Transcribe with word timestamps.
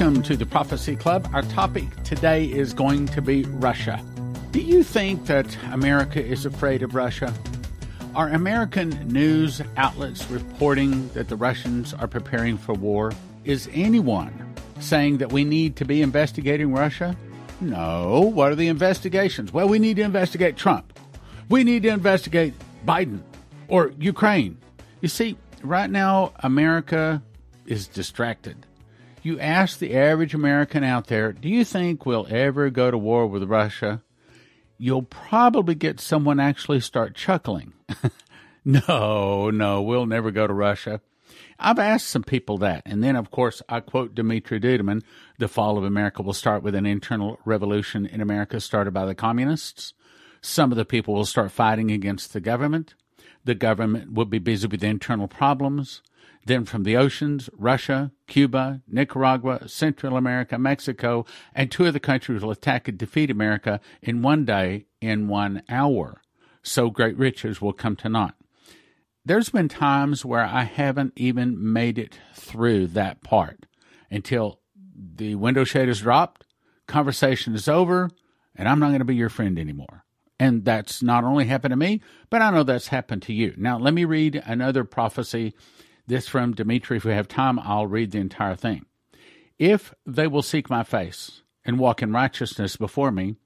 Welcome 0.00 0.22
to 0.22 0.36
the 0.38 0.46
Prophecy 0.46 0.96
Club. 0.96 1.28
Our 1.34 1.42
topic 1.42 1.84
today 2.04 2.46
is 2.46 2.72
going 2.72 3.04
to 3.08 3.20
be 3.20 3.42
Russia. 3.42 4.02
Do 4.50 4.62
you 4.62 4.82
think 4.82 5.26
that 5.26 5.58
America 5.72 6.24
is 6.24 6.46
afraid 6.46 6.82
of 6.82 6.94
Russia? 6.94 7.34
Are 8.14 8.30
American 8.30 8.88
news 9.08 9.60
outlets 9.76 10.30
reporting 10.30 11.08
that 11.08 11.28
the 11.28 11.36
Russians 11.36 11.92
are 11.92 12.08
preparing 12.08 12.56
for 12.56 12.72
war? 12.72 13.12
Is 13.44 13.68
anyone 13.74 14.54
saying 14.78 15.18
that 15.18 15.32
we 15.32 15.44
need 15.44 15.76
to 15.76 15.84
be 15.84 16.00
investigating 16.00 16.72
Russia? 16.72 17.14
No. 17.60 18.20
What 18.34 18.52
are 18.52 18.56
the 18.56 18.68
investigations? 18.68 19.52
Well, 19.52 19.68
we 19.68 19.78
need 19.78 19.96
to 19.96 20.02
investigate 20.02 20.56
Trump. 20.56 20.98
We 21.50 21.62
need 21.62 21.82
to 21.82 21.90
investigate 21.90 22.54
Biden 22.86 23.20
or 23.68 23.92
Ukraine. 23.98 24.56
You 25.02 25.08
see, 25.08 25.36
right 25.62 25.90
now, 25.90 26.32
America 26.36 27.22
is 27.66 27.86
distracted. 27.86 28.64
You 29.22 29.38
ask 29.38 29.78
the 29.78 29.94
average 29.94 30.34
American 30.34 30.82
out 30.82 31.08
there, 31.08 31.32
do 31.32 31.48
you 31.48 31.64
think 31.64 32.06
we'll 32.06 32.26
ever 32.30 32.70
go 32.70 32.90
to 32.90 32.96
war 32.96 33.26
with 33.26 33.42
Russia? 33.42 34.02
You'll 34.78 35.02
probably 35.02 35.74
get 35.74 36.00
someone 36.00 36.40
actually 36.40 36.80
start 36.80 37.14
chuckling. 37.14 37.74
no, 38.64 39.50
no, 39.50 39.82
we'll 39.82 40.06
never 40.06 40.30
go 40.30 40.46
to 40.46 40.54
Russia. 40.54 41.02
I've 41.58 41.78
asked 41.78 42.08
some 42.08 42.22
people 42.22 42.56
that. 42.58 42.82
And 42.86 43.04
then, 43.04 43.14
of 43.14 43.30
course, 43.30 43.60
I 43.68 43.80
quote 43.80 44.14
Dimitri 44.14 44.58
Duduman 44.58 45.02
the 45.38 45.48
fall 45.48 45.76
of 45.76 45.84
America 45.84 46.22
will 46.22 46.32
start 46.32 46.62
with 46.62 46.74
an 46.74 46.86
internal 46.86 47.38
revolution 47.44 48.06
in 48.06 48.22
America 48.22 48.58
started 48.58 48.92
by 48.92 49.04
the 49.04 49.14
communists. 49.14 49.92
Some 50.40 50.72
of 50.72 50.78
the 50.78 50.86
people 50.86 51.12
will 51.12 51.26
start 51.26 51.52
fighting 51.52 51.90
against 51.90 52.32
the 52.32 52.40
government. 52.40 52.94
The 53.44 53.54
government 53.54 54.12
will 54.12 54.26
be 54.26 54.38
busy 54.38 54.66
with 54.66 54.84
internal 54.84 55.28
problems. 55.28 56.02
Then 56.46 56.64
from 56.64 56.84
the 56.84 56.96
oceans, 56.96 57.50
Russia, 57.52 58.12
Cuba, 58.26 58.82
Nicaragua, 58.88 59.68
Central 59.68 60.16
America, 60.16 60.58
Mexico, 60.58 61.26
and 61.54 61.70
two 61.70 61.86
of 61.86 61.92
the 61.92 62.00
countries 62.00 62.42
will 62.42 62.50
attack 62.50 62.88
and 62.88 62.96
defeat 62.96 63.30
America 63.30 63.80
in 64.02 64.22
one 64.22 64.44
day, 64.44 64.86
in 65.00 65.28
one 65.28 65.62
hour. 65.68 66.22
So 66.62 66.90
great 66.90 67.16
riches 67.16 67.60
will 67.60 67.72
come 67.72 67.96
to 67.96 68.08
naught. 68.08 68.34
There's 69.24 69.50
been 69.50 69.68
times 69.68 70.24
where 70.24 70.44
I 70.44 70.64
haven't 70.64 71.12
even 71.16 71.72
made 71.72 71.98
it 71.98 72.18
through 72.34 72.88
that 72.88 73.22
part 73.22 73.66
until 74.10 74.60
the 74.96 75.34
window 75.34 75.64
shade 75.64 75.88
is 75.88 76.00
dropped, 76.00 76.44
conversation 76.86 77.54
is 77.54 77.68
over, 77.68 78.10
and 78.56 78.66
I'm 78.68 78.78
not 78.78 78.88
going 78.88 79.00
to 79.00 79.04
be 79.04 79.14
your 79.14 79.28
friend 79.28 79.58
anymore. 79.58 80.04
And 80.40 80.64
that's 80.64 81.02
not 81.02 81.22
only 81.22 81.44
happened 81.44 81.72
to 81.72 81.76
me, 81.76 82.00
but 82.30 82.40
I 82.40 82.50
know 82.50 82.62
that's 82.62 82.88
happened 82.88 83.20
to 83.24 83.34
you. 83.34 83.52
Now, 83.58 83.78
let 83.78 83.92
me 83.92 84.06
read 84.06 84.42
another 84.46 84.84
prophecy 84.84 85.54
this 86.06 86.28
from 86.28 86.54
Dimitri. 86.54 86.96
If 86.96 87.04
we 87.04 87.12
have 87.12 87.28
time, 87.28 87.58
I'll 87.58 87.86
read 87.86 88.12
the 88.12 88.20
entire 88.20 88.56
thing. 88.56 88.86
If 89.58 89.92
they 90.06 90.26
will 90.26 90.40
seek 90.40 90.70
my 90.70 90.82
face 90.82 91.42
and 91.62 91.78
walk 91.78 92.02
in 92.02 92.10
righteousness 92.10 92.76
before 92.76 93.12
me, 93.12 93.36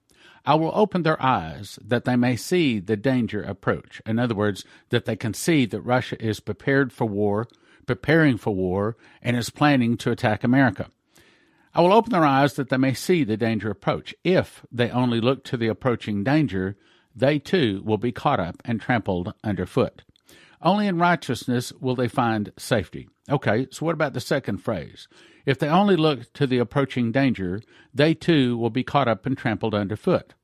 I 0.47 0.55
will 0.55 0.71
open 0.73 1.03
their 1.03 1.21
eyes 1.21 1.81
that 1.85 2.05
they 2.05 2.15
may 2.15 2.37
see 2.37 2.79
the 2.79 2.97
danger 2.97 3.43
approach. 3.43 4.01
In 4.07 4.21
other 4.21 4.37
words, 4.37 4.65
that 4.91 5.05
they 5.05 5.17
can 5.17 5.35
see 5.35 5.67
that 5.67 5.81
Russia 5.81 6.25
is 6.25 6.39
prepared 6.39 6.93
for 6.93 7.07
war, 7.07 7.49
preparing 7.87 8.37
for 8.37 8.55
war, 8.55 8.97
and 9.21 9.37
is 9.37 9.51
planning 9.51 9.97
to 9.97 10.13
attack 10.13 10.45
America. 10.45 10.91
I 11.75 11.81
will 11.81 11.93
open 11.93 12.13
their 12.13 12.25
eyes 12.25 12.55
that 12.55 12.69
they 12.69 12.77
may 12.77 12.95
see 12.95 13.25
the 13.25 13.37
danger 13.37 13.69
approach. 13.69 14.15
If 14.23 14.65
they 14.71 14.91
only 14.91 15.21
look 15.21 15.43
to 15.45 15.57
the 15.57 15.67
approaching 15.67 16.23
danger, 16.23 16.77
they 17.17 17.41
too 17.41 17.83
will 17.85 17.99
be 17.99 18.13
caught 18.13 18.39
up 18.39 18.63
and 18.65 18.81
trampled 18.81 19.35
underfoot. 19.43 20.03
Only 20.63 20.87
in 20.87 20.99
righteousness 20.99 21.73
will 21.81 21.97
they 21.97 22.09
find 22.09 22.53
safety. 22.57 23.09
Okay, 23.29 23.67
so 23.71 23.85
what 23.85 23.95
about 23.95 24.13
the 24.13 24.21
second 24.21 24.59
phrase? 24.59 25.09
If 25.47 25.59
they 25.59 25.69
only 25.69 25.97
look 25.97 26.33
to 26.35 26.47
the 26.47 26.59
approaching 26.59 27.11
danger, 27.11 27.61
they 27.93 28.15
too 28.15 28.57
will 28.57 28.71
be 28.71 28.85
caught 28.85 29.09
up 29.09 29.27
and 29.27 29.37
trampled 29.37 29.75
underfoot. 29.75 30.35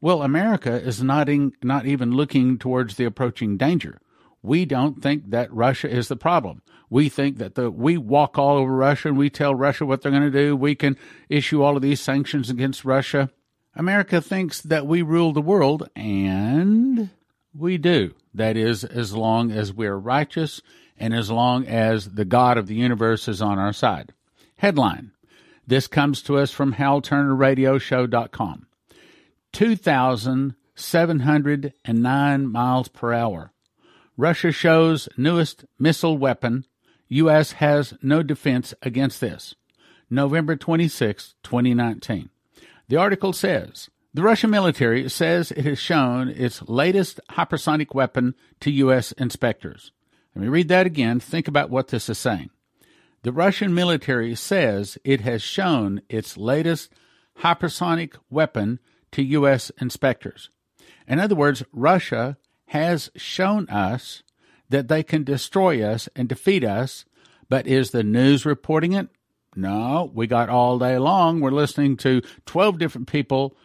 Well, 0.00 0.22
America 0.22 0.72
is 0.72 1.02
not, 1.02 1.28
in, 1.28 1.52
not 1.62 1.86
even 1.86 2.12
looking 2.12 2.58
towards 2.58 2.96
the 2.96 3.06
approaching 3.06 3.56
danger. 3.56 3.98
We 4.46 4.64
don't 4.64 5.02
think 5.02 5.30
that 5.30 5.52
Russia 5.52 5.90
is 5.90 6.08
the 6.08 6.16
problem. 6.16 6.62
We 6.88 7.08
think 7.08 7.38
that 7.38 7.56
the 7.56 7.70
we 7.70 7.98
walk 7.98 8.38
all 8.38 8.56
over 8.56 8.72
Russia 8.72 9.08
and 9.08 9.18
we 9.18 9.28
tell 9.28 9.54
Russia 9.54 9.84
what 9.84 10.02
they're 10.02 10.12
going 10.12 10.22
to 10.22 10.30
do. 10.30 10.54
We 10.54 10.76
can 10.76 10.96
issue 11.28 11.62
all 11.62 11.76
of 11.76 11.82
these 11.82 12.00
sanctions 12.00 12.48
against 12.48 12.84
Russia. 12.84 13.28
America 13.74 14.22
thinks 14.22 14.60
that 14.62 14.86
we 14.86 15.02
rule 15.02 15.32
the 15.32 15.42
world, 15.42 15.90
and 15.94 17.10
we 17.52 17.76
do. 17.76 18.14
That 18.32 18.56
is, 18.56 18.84
as 18.84 19.14
long 19.14 19.50
as 19.50 19.72
we're 19.72 19.96
righteous 19.96 20.62
and 20.98 21.12
as 21.12 21.30
long 21.30 21.66
as 21.66 22.12
the 22.12 22.24
God 22.24 22.56
of 22.56 22.68
the 22.68 22.74
universe 22.74 23.28
is 23.28 23.42
on 23.42 23.58
our 23.58 23.72
side. 23.72 24.12
Headline 24.56 25.10
This 25.66 25.88
comes 25.88 26.22
to 26.22 26.38
us 26.38 26.52
from 26.52 26.74
HalTurnerRadioshow.com. 26.74 28.66
2,709 29.52 32.46
miles 32.46 32.88
per 32.88 33.12
hour. 33.12 33.52
Russia 34.16 34.50
shows 34.50 35.08
newest 35.16 35.64
missile 35.78 36.16
weapon. 36.16 36.64
U.S. 37.08 37.52
has 37.52 37.94
no 38.02 38.22
defense 38.22 38.72
against 38.82 39.20
this. 39.20 39.54
November 40.08 40.56
26, 40.56 41.34
2019. 41.42 42.30
The 42.88 42.96
article 42.96 43.32
says 43.32 43.90
the 44.14 44.22
Russian 44.22 44.48
military 44.48 45.08
says 45.10 45.52
it 45.52 45.66
has 45.66 45.78
shown 45.78 46.28
its 46.30 46.62
latest 46.68 47.20
hypersonic 47.32 47.94
weapon 47.94 48.34
to 48.60 48.70
U.S. 48.70 49.12
inspectors. 49.12 49.92
Let 50.34 50.42
me 50.42 50.48
read 50.48 50.68
that 50.68 50.86
again. 50.86 51.20
Think 51.20 51.48
about 51.48 51.68
what 51.68 51.88
this 51.88 52.08
is 52.08 52.16
saying. 52.16 52.50
The 53.22 53.32
Russian 53.32 53.74
military 53.74 54.34
says 54.34 54.96
it 55.04 55.20
has 55.20 55.42
shown 55.42 56.00
its 56.08 56.36
latest 56.36 56.90
hypersonic 57.40 58.14
weapon 58.30 58.78
to 59.12 59.22
U.S. 59.22 59.70
inspectors. 59.80 60.48
In 61.06 61.18
other 61.18 61.34
words, 61.34 61.62
Russia 61.72 62.38
has 62.66 63.10
shown 63.16 63.68
us 63.68 64.22
that 64.68 64.88
they 64.88 65.02
can 65.02 65.24
destroy 65.24 65.82
us 65.82 66.08
and 66.16 66.28
defeat 66.28 66.64
us, 66.64 67.04
but 67.48 67.66
is 67.66 67.90
the 67.90 68.02
news 68.02 68.44
reporting 68.44 68.92
it? 68.92 69.08
No, 69.54 70.10
we 70.12 70.26
got 70.26 70.48
all 70.48 70.78
day 70.78 70.98
long. 70.98 71.40
We're 71.40 71.50
listening 71.50 71.96
to 71.98 72.20
12 72.44 72.78
different 72.78 73.08
people 73.08 73.56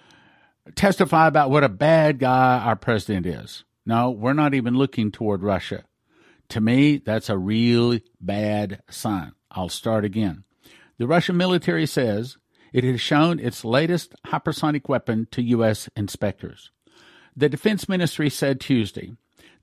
testify 0.75 1.27
about 1.27 1.49
what 1.49 1.63
a 1.63 1.69
bad 1.69 2.19
guy 2.19 2.59
our 2.59 2.75
president 2.75 3.25
is. 3.25 3.63
No, 3.85 4.11
we're 4.11 4.33
not 4.33 4.53
even 4.53 4.75
looking 4.75 5.11
toward 5.11 5.43
Russia. 5.43 5.83
To 6.49 6.61
me, 6.61 6.97
that's 6.97 7.29
a 7.29 7.37
really 7.37 8.03
bad 8.19 8.81
sign. 8.89 9.33
I'll 9.49 9.69
start 9.69 10.05
again. 10.05 10.43
The 10.97 11.07
Russian 11.07 11.35
military 11.35 11.85
says 11.85 12.37
it 12.73 12.83
has 12.83 13.01
shown 13.01 13.39
its 13.39 13.65
latest 13.65 14.13
hypersonic 14.27 14.87
weapon 14.87 15.27
to 15.31 15.41
U.S. 15.41 15.89
inspectors. 15.95 16.71
The 17.35 17.49
Defense 17.49 17.87
Ministry 17.87 18.29
said 18.29 18.59
Tuesday 18.59 19.13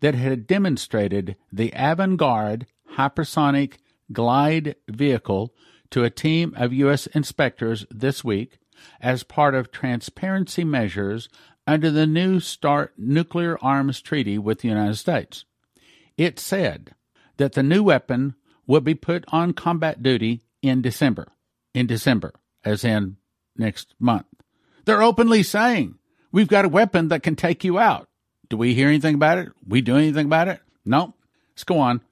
that 0.01 0.15
it 0.15 0.19
had 0.19 0.47
demonstrated 0.47 1.37
the 1.53 1.71
Avangard 1.71 2.67
hypersonic 2.95 3.75
glide 4.13 4.77
vehicle 4.89 5.55
to 5.91 6.05
a 6.05 6.11
team 6.11 6.55
of 6.57 6.73
U.S. 6.73 7.07
inspectors 7.09 7.87
this 7.91 8.25
week 8.25 8.59
as 9.01 9.23
part 9.23 9.55
of 9.55 9.71
transparency 9.71 10.65
measures 10.65 11.29
under 11.67 11.91
the 11.91 12.07
New 12.07 12.41
START 12.41 12.95
nuclear 12.97 13.59
arms 13.61 14.01
treaty 14.01 14.39
with 14.39 14.61
the 14.61 14.69
United 14.69 14.97
States. 14.97 15.45
It 16.17 16.39
said 16.39 16.95
that 17.37 17.53
the 17.53 17.63
new 17.63 17.83
weapon 17.83 18.35
would 18.67 18.85
be 18.85 18.95
put 18.95 19.25
on 19.29 19.53
combat 19.53 20.03
duty 20.03 20.43
in 20.63 20.83
December. 20.83 21.29
In 21.75 21.87
December, 21.87 22.35
as 22.65 22.85
in 22.85 23.17
next 23.57 23.95
month. 23.99 24.27
They're 24.85 25.03
openly 25.03 25.43
saying, 25.43 25.98
We've 26.31 26.49
got 26.49 26.65
a 26.65 26.69
weapon 26.69 27.09
that 27.09 27.23
can 27.23 27.37
take 27.37 27.65
you 27.65 27.79
out. 27.79 28.09
Do 28.49 28.57
we 28.57 28.75
hear 28.75 28.89
anything 28.89 29.15
about 29.15 29.39
it? 29.39 29.49
We 29.67 29.81
do 29.81 29.97
anything 29.97 30.27
about 30.27 30.49
it? 30.49 30.61
No. 30.85 31.15
Let's 31.53 31.65
go 31.65 31.79
on. 31.79 32.03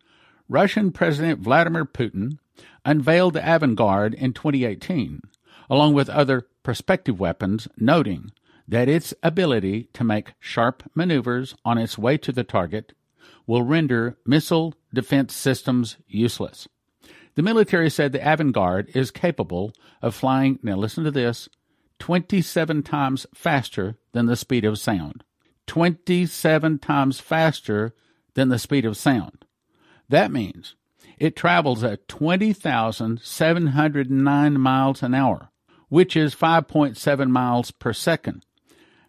Russian 0.49 0.91
President 0.91 1.41
Vladimir 1.41 1.85
Putin 1.85 2.39
unveiled 2.85 3.35
the 3.35 3.41
Avangard 3.41 4.15
in 4.15 4.33
2018, 4.33 5.21
along 5.69 5.95
with 5.95 6.09
other 6.09 6.47
prospective 6.63 7.21
weapons, 7.21 7.69
noting 7.77 8.33
that 8.67 8.89
its 8.89 9.13
ability 9.23 9.89
to 9.93 10.05
make 10.05 10.33
sharp 10.41 10.83
maneuvers 10.95 11.55
on 11.65 11.79
its 11.79 11.99
way 11.99 12.17
to 12.19 12.33
the 12.33 12.45
target 12.45 12.93
will 13.47 13.63
render 13.63 14.17
missile 14.25 14.75
defense 14.93 15.35
systems 15.35 15.97
useless. 16.09 16.67
The 17.35 17.43
military 17.43 17.91
said 17.91 18.13
the 18.13 18.19
Avangard 18.19 18.95
is 18.97 19.11
capable 19.11 19.73
of 20.01 20.15
flying, 20.15 20.59
now 20.63 20.77
listen 20.77 21.05
to 21.05 21.11
this, 21.11 21.49
27 21.99 22.83
times 22.83 23.27
faster 23.35 23.97
than 24.13 24.27
the 24.27 24.37
speed 24.37 24.65
of 24.65 24.79
sound. 24.79 25.25
27 25.67 26.79
times 26.79 27.21
faster 27.21 27.95
than 28.35 28.49
the 28.49 28.59
speed 28.59 28.85
of 28.85 28.97
sound. 28.97 29.45
That 30.09 30.31
means 30.31 30.77
it 31.19 31.35
travels 31.35 31.83
at 31.83 32.07
20,709 32.09 34.61
miles 34.61 35.03
an 35.03 35.15
hour, 35.15 35.51
which 35.89 36.17
is 36.17 36.35
5.7 36.35 37.31
miles 37.31 37.71
per 37.71 37.93
second. 37.93 38.45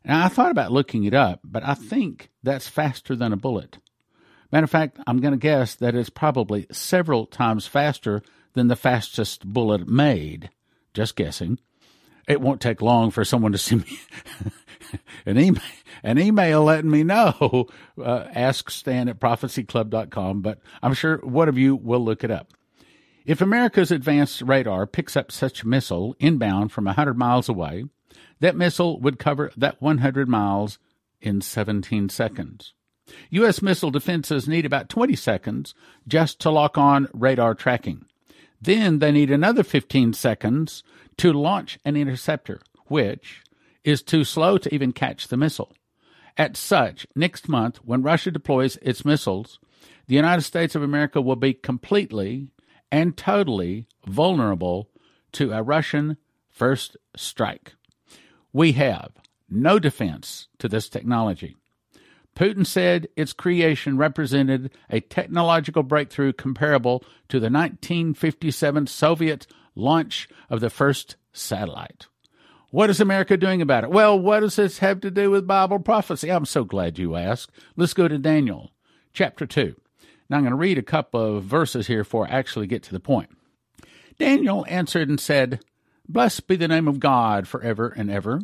Now, 0.05 0.25
I 0.25 0.29
thought 0.29 0.51
about 0.51 0.71
looking 0.71 1.03
it 1.03 1.13
up, 1.13 1.41
but 1.43 1.63
I 1.63 1.73
think 1.73 2.29
that's 2.41 2.69
faster 2.69 3.15
than 3.15 3.33
a 3.33 3.37
bullet. 3.37 3.79
Matter 4.51 4.63
of 4.63 4.71
fact, 4.71 4.99
I'm 5.05 5.19
going 5.19 5.33
to 5.33 5.37
guess 5.37 5.75
that 5.75 5.95
it's 5.95 6.09
probably 6.09 6.65
several 6.71 7.25
times 7.25 7.67
faster 7.67 8.21
than 8.53 8.69
the 8.69 8.77
fastest 8.77 9.45
bullet 9.45 9.87
made 9.87 10.49
just 10.93 11.15
guessing. 11.15 11.59
It 12.27 12.41
won't 12.41 12.61
take 12.61 12.81
long 12.81 13.11
for 13.11 13.23
someone 13.23 13.53
to 13.53 13.57
send 13.57 13.85
me 13.85 13.99
an 15.25 15.39
email, 15.39 15.63
an 16.03 16.19
email 16.19 16.63
letting 16.63 16.91
me 16.91 17.03
know. 17.03 17.67
Uh, 17.97 18.27
ask 18.33 18.69
Stan 18.69 19.07
at 19.07 19.19
prophecyclub.com, 19.19 20.41
but 20.41 20.59
I'm 20.83 20.93
sure 20.93 21.17
one 21.17 21.49
of 21.49 21.57
you 21.57 21.75
will 21.75 22.03
look 22.03 22.23
it 22.23 22.31
up. 22.31 22.53
If 23.25 23.41
America's 23.41 23.91
advanced 23.91 24.41
radar 24.41 24.87
picks 24.87 25.17
up 25.17 25.31
such 25.31 25.63
a 25.63 25.67
missile 25.67 26.15
inbound 26.19 26.71
from 26.71 26.85
100 26.85 27.17
miles 27.17 27.49
away, 27.49 27.85
that 28.39 28.55
missile 28.55 28.99
would 29.01 29.19
cover 29.19 29.51
that 29.57 29.81
100 29.81 30.29
miles 30.29 30.79
in 31.21 31.41
17 31.41 32.09
seconds. 32.09 32.73
U.S. 33.29 33.61
missile 33.61 33.91
defenses 33.91 34.47
need 34.47 34.65
about 34.65 34.89
20 34.89 35.15
seconds 35.15 35.73
just 36.07 36.39
to 36.39 36.49
lock 36.49 36.77
on 36.77 37.07
radar 37.13 37.55
tracking. 37.55 38.05
Then 38.61 38.99
they 38.99 39.11
need 39.11 39.31
another 39.31 39.63
15 39.63 40.13
seconds 40.13 40.83
to 41.17 41.33
launch 41.33 41.79
an 41.85 41.95
interceptor, 41.95 42.59
which 42.87 43.43
is 43.83 44.01
too 44.01 44.23
slow 44.23 44.57
to 44.57 44.73
even 44.73 44.91
catch 44.91 45.27
the 45.27 45.37
missile. 45.37 45.73
At 46.37 46.57
such, 46.57 47.07
next 47.15 47.49
month, 47.49 47.77
when 47.77 48.03
Russia 48.03 48.31
deploys 48.31 48.77
its 48.81 49.05
missiles, 49.05 49.59
the 50.07 50.15
United 50.15 50.43
States 50.43 50.75
of 50.75 50.83
America 50.83 51.21
will 51.21 51.35
be 51.35 51.53
completely 51.53 52.51
and 52.91 53.17
totally 53.17 53.87
vulnerable 54.05 54.89
to 55.33 55.51
a 55.51 55.63
Russian 55.63 56.17
first 56.49 56.95
strike. 57.15 57.75
We 58.53 58.73
have 58.73 59.11
no 59.49 59.79
defense 59.79 60.47
to 60.59 60.67
this 60.67 60.89
technology. 60.89 61.55
Putin 62.37 62.67
said 62.67 63.07
its 63.15 63.33
creation 63.33 63.97
represented 63.97 64.71
a 64.91 64.99
technological 64.99 65.81
breakthrough 65.81 66.31
comparable 66.31 66.99
to 67.29 67.39
the 67.39 67.49
1957 67.49 68.85
Soviet 68.85 69.47
launch 69.73 70.29
of 70.47 70.59
the 70.59 70.69
first 70.69 71.15
satellite. 71.33 72.05
What 72.69 72.91
is 72.91 73.01
America 73.01 73.37
doing 73.37 73.59
about 73.59 73.85
it? 73.85 73.89
Well, 73.89 74.19
what 74.19 74.41
does 74.41 74.55
this 74.55 74.77
have 74.79 75.01
to 75.01 75.09
do 75.09 75.31
with 75.31 75.47
Bible 75.47 75.79
prophecy? 75.79 76.31
I'm 76.31 76.45
so 76.45 76.63
glad 76.63 76.99
you 76.99 77.15
asked. 77.15 77.51
Let's 77.75 77.95
go 77.95 78.07
to 78.07 78.19
Daniel 78.19 78.69
chapter 79.13 79.47
2. 79.47 79.75
Now 80.29 80.37
I'm 80.37 80.43
going 80.43 80.51
to 80.51 80.57
read 80.57 80.77
a 80.77 80.83
couple 80.83 81.37
of 81.37 81.43
verses 81.43 81.87
here 81.87 82.03
before 82.03 82.27
I 82.27 82.37
actually 82.37 82.67
get 82.67 82.83
to 82.83 82.91
the 82.91 82.99
point. 82.99 83.31
Daniel 84.19 84.63
answered 84.69 85.09
and 85.09 85.19
said, 85.19 85.61
Blessed 86.07 86.45
be 86.45 86.55
the 86.55 86.67
name 86.67 86.87
of 86.87 86.99
God 86.99 87.47
forever 87.47 87.91
and 87.97 88.11
ever, 88.11 88.41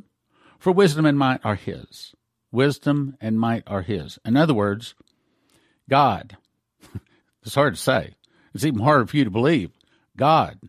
for 0.57 0.71
wisdom 0.71 1.05
and 1.05 1.19
might 1.19 1.45
are 1.45 1.55
his. 1.55 2.15
Wisdom 2.53 3.17
and 3.19 3.39
might 3.39 3.63
are 3.65 3.81
his. 3.81 4.19
In 4.23 4.37
other 4.37 4.53
words, 4.53 4.93
God, 5.89 6.37
it's 7.43 7.55
hard 7.55 7.73
to 7.73 7.81
say. 7.81 8.15
It's 8.53 8.63
even 8.63 8.81
harder 8.81 9.07
for 9.07 9.17
you 9.17 9.23
to 9.23 9.31
believe. 9.31 9.71
God 10.15 10.59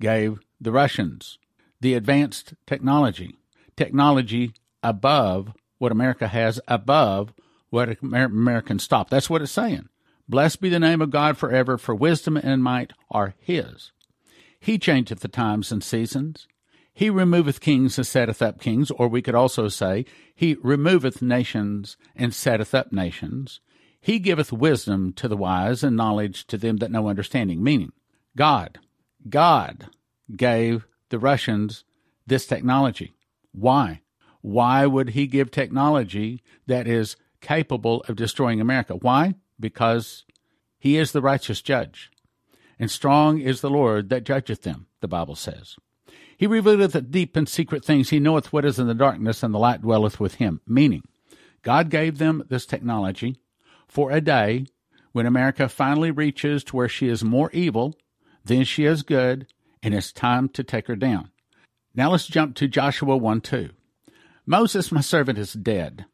gave 0.00 0.40
the 0.58 0.72
Russians 0.72 1.38
the 1.80 1.92
advanced 1.92 2.54
technology, 2.66 3.36
technology 3.76 4.54
above 4.82 5.52
what 5.76 5.92
America 5.92 6.26
has, 6.26 6.58
above 6.66 7.34
what 7.68 7.98
Americans 8.02 8.82
stop. 8.82 9.10
That's 9.10 9.28
what 9.28 9.42
it's 9.42 9.52
saying. 9.52 9.90
Blessed 10.26 10.62
be 10.62 10.70
the 10.70 10.80
name 10.80 11.02
of 11.02 11.10
God 11.10 11.36
forever, 11.36 11.76
for 11.76 11.94
wisdom 11.94 12.38
and 12.38 12.64
might 12.64 12.94
are 13.10 13.34
His. 13.38 13.92
He 14.58 14.78
changeth 14.78 15.20
the 15.20 15.28
times 15.28 15.70
and 15.70 15.84
seasons. 15.84 16.48
He 16.96 17.10
removeth 17.10 17.60
kings 17.60 17.98
and 17.98 18.06
setteth 18.06 18.40
up 18.40 18.58
kings, 18.58 18.90
or 18.90 19.06
we 19.06 19.20
could 19.20 19.34
also 19.34 19.68
say, 19.68 20.06
He 20.34 20.54
removeth 20.62 21.20
nations 21.20 21.98
and 22.14 22.34
setteth 22.34 22.74
up 22.74 22.90
nations. 22.90 23.60
He 24.00 24.18
giveth 24.18 24.50
wisdom 24.50 25.12
to 25.12 25.28
the 25.28 25.36
wise 25.36 25.84
and 25.84 25.94
knowledge 25.94 26.46
to 26.46 26.56
them 26.56 26.78
that 26.78 26.90
know 26.90 27.10
understanding. 27.10 27.62
Meaning, 27.62 27.92
God, 28.34 28.78
God 29.28 29.88
gave 30.34 30.86
the 31.10 31.18
Russians 31.18 31.84
this 32.26 32.46
technology. 32.46 33.12
Why? 33.52 34.00
Why 34.40 34.86
would 34.86 35.10
he 35.10 35.26
give 35.26 35.50
technology 35.50 36.42
that 36.66 36.86
is 36.86 37.16
capable 37.42 38.04
of 38.08 38.16
destroying 38.16 38.58
America? 38.58 38.94
Why? 38.94 39.34
Because 39.60 40.24
he 40.78 40.96
is 40.96 41.12
the 41.12 41.20
righteous 41.20 41.60
judge. 41.60 42.10
And 42.78 42.90
strong 42.90 43.38
is 43.38 43.60
the 43.60 43.68
Lord 43.68 44.08
that 44.08 44.24
judgeth 44.24 44.62
them, 44.62 44.86
the 45.02 45.08
Bible 45.08 45.36
says. 45.36 45.76
He 46.36 46.46
revealeth 46.46 46.92
the 46.92 47.00
deep 47.00 47.36
and 47.36 47.48
secret 47.48 47.84
things. 47.84 48.10
He 48.10 48.20
knoweth 48.20 48.52
what 48.52 48.64
is 48.64 48.78
in 48.78 48.86
the 48.86 48.94
darkness, 48.94 49.42
and 49.42 49.54
the 49.54 49.58
light 49.58 49.82
dwelleth 49.82 50.20
with 50.20 50.34
him. 50.34 50.60
Meaning, 50.66 51.02
God 51.62 51.88
gave 51.88 52.18
them 52.18 52.44
this 52.48 52.66
technology 52.66 53.40
for 53.88 54.10
a 54.10 54.20
day 54.20 54.66
when 55.12 55.26
America 55.26 55.68
finally 55.68 56.10
reaches 56.10 56.62
to 56.64 56.76
where 56.76 56.88
she 56.88 57.08
is 57.08 57.24
more 57.24 57.50
evil 57.52 57.94
than 58.44 58.64
she 58.64 58.84
is 58.84 59.02
good, 59.02 59.46
and 59.82 59.94
it's 59.94 60.12
time 60.12 60.48
to 60.50 60.62
take 60.62 60.86
her 60.88 60.96
down. 60.96 61.30
Now 61.94 62.10
let's 62.10 62.26
jump 62.26 62.54
to 62.56 62.68
Joshua 62.68 63.16
1 63.16 63.40
2. 63.40 63.70
Moses, 64.44 64.92
my 64.92 65.00
servant, 65.00 65.38
is 65.38 65.54
dead. 65.54 66.04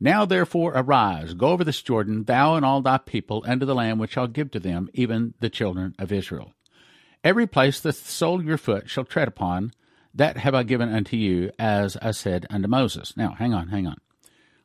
Now 0.00 0.24
therefore 0.24 0.72
arise, 0.74 1.34
go 1.34 1.48
over 1.48 1.64
this 1.64 1.82
Jordan, 1.82 2.24
thou 2.24 2.54
and 2.54 2.64
all 2.64 2.82
thy 2.82 2.98
people, 2.98 3.44
unto 3.46 3.66
the 3.66 3.74
land 3.74 4.00
which 4.00 4.16
I'll 4.16 4.26
give 4.26 4.50
to 4.52 4.60
them, 4.60 4.88
even 4.94 5.34
the 5.40 5.50
children 5.50 5.94
of 5.98 6.12
Israel. 6.12 6.52
Every 7.26 7.48
place 7.48 7.80
the 7.80 7.92
sole 7.92 8.38
of 8.38 8.46
your 8.46 8.56
foot 8.56 8.88
shall 8.88 9.02
tread 9.02 9.26
upon, 9.26 9.72
that 10.14 10.36
have 10.36 10.54
I 10.54 10.62
given 10.62 10.94
unto 10.94 11.16
you, 11.16 11.50
as 11.58 11.96
I 11.96 12.12
said 12.12 12.46
unto 12.50 12.68
Moses. 12.68 13.16
Now, 13.16 13.32
hang 13.32 13.52
on, 13.52 13.66
hang 13.66 13.84
on. 13.84 13.96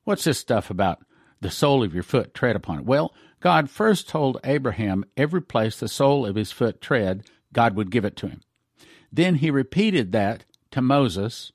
What's 0.03 0.25
this 0.25 0.37
stuff 0.37 0.69
about 0.69 1.03
the 1.39 1.49
sole 1.49 1.83
of 1.83 1.95
your 1.95 2.03
foot 2.03 2.35
tread 2.35 2.55
upon 2.55 2.77
it? 2.77 2.85
Well, 2.85 3.15
God 3.39 3.67
first 3.67 4.07
told 4.07 4.39
Abraham 4.43 5.05
every 5.17 5.41
place 5.41 5.79
the 5.79 5.87
sole 5.87 6.23
of 6.23 6.35
his 6.35 6.51
foot 6.51 6.81
tread, 6.81 7.25
God 7.51 7.75
would 7.75 7.89
give 7.89 8.05
it 8.05 8.15
to 8.17 8.27
him. 8.27 8.41
Then 9.11 9.37
he 9.37 9.49
repeated 9.49 10.11
that 10.11 10.45
to 10.69 10.83
Moses, 10.83 11.51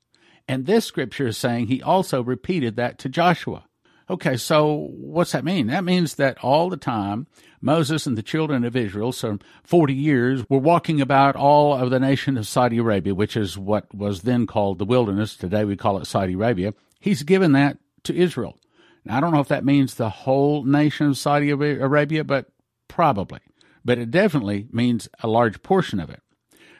and 0.48 0.66
this 0.66 0.86
scripture 0.86 1.28
is 1.28 1.38
saying 1.38 1.68
he 1.68 1.80
also 1.80 2.20
repeated 2.20 2.74
that 2.74 2.98
to 2.98 3.08
Joshua. 3.08 3.65
Okay, 4.08 4.36
so 4.36 4.88
what's 4.92 5.32
that 5.32 5.44
mean? 5.44 5.66
That 5.66 5.82
means 5.82 6.14
that 6.14 6.38
all 6.42 6.70
the 6.70 6.76
time 6.76 7.26
Moses 7.60 8.06
and 8.06 8.16
the 8.16 8.22
children 8.22 8.64
of 8.64 8.76
Israel, 8.76 9.10
some 9.10 9.40
40 9.64 9.94
years, 9.94 10.44
were 10.48 10.58
walking 10.58 11.00
about 11.00 11.34
all 11.34 11.74
of 11.74 11.90
the 11.90 11.98
nation 11.98 12.36
of 12.36 12.46
Saudi 12.46 12.78
Arabia, 12.78 13.16
which 13.16 13.36
is 13.36 13.58
what 13.58 13.92
was 13.92 14.22
then 14.22 14.46
called 14.46 14.78
the 14.78 14.84
wilderness. 14.84 15.36
Today 15.36 15.64
we 15.64 15.76
call 15.76 15.98
it 15.98 16.06
Saudi 16.06 16.34
Arabia. 16.34 16.72
He's 17.00 17.24
given 17.24 17.52
that 17.52 17.78
to 18.04 18.14
Israel. 18.14 18.58
Now, 19.04 19.16
I 19.16 19.20
don't 19.20 19.32
know 19.32 19.40
if 19.40 19.48
that 19.48 19.64
means 19.64 19.94
the 19.94 20.10
whole 20.10 20.64
nation 20.64 21.08
of 21.08 21.18
Saudi 21.18 21.50
Arabia, 21.50 22.22
but 22.22 22.46
probably. 22.86 23.40
But 23.84 23.98
it 23.98 24.12
definitely 24.12 24.68
means 24.70 25.08
a 25.20 25.28
large 25.28 25.62
portion 25.62 25.98
of 25.98 26.10
it 26.10 26.22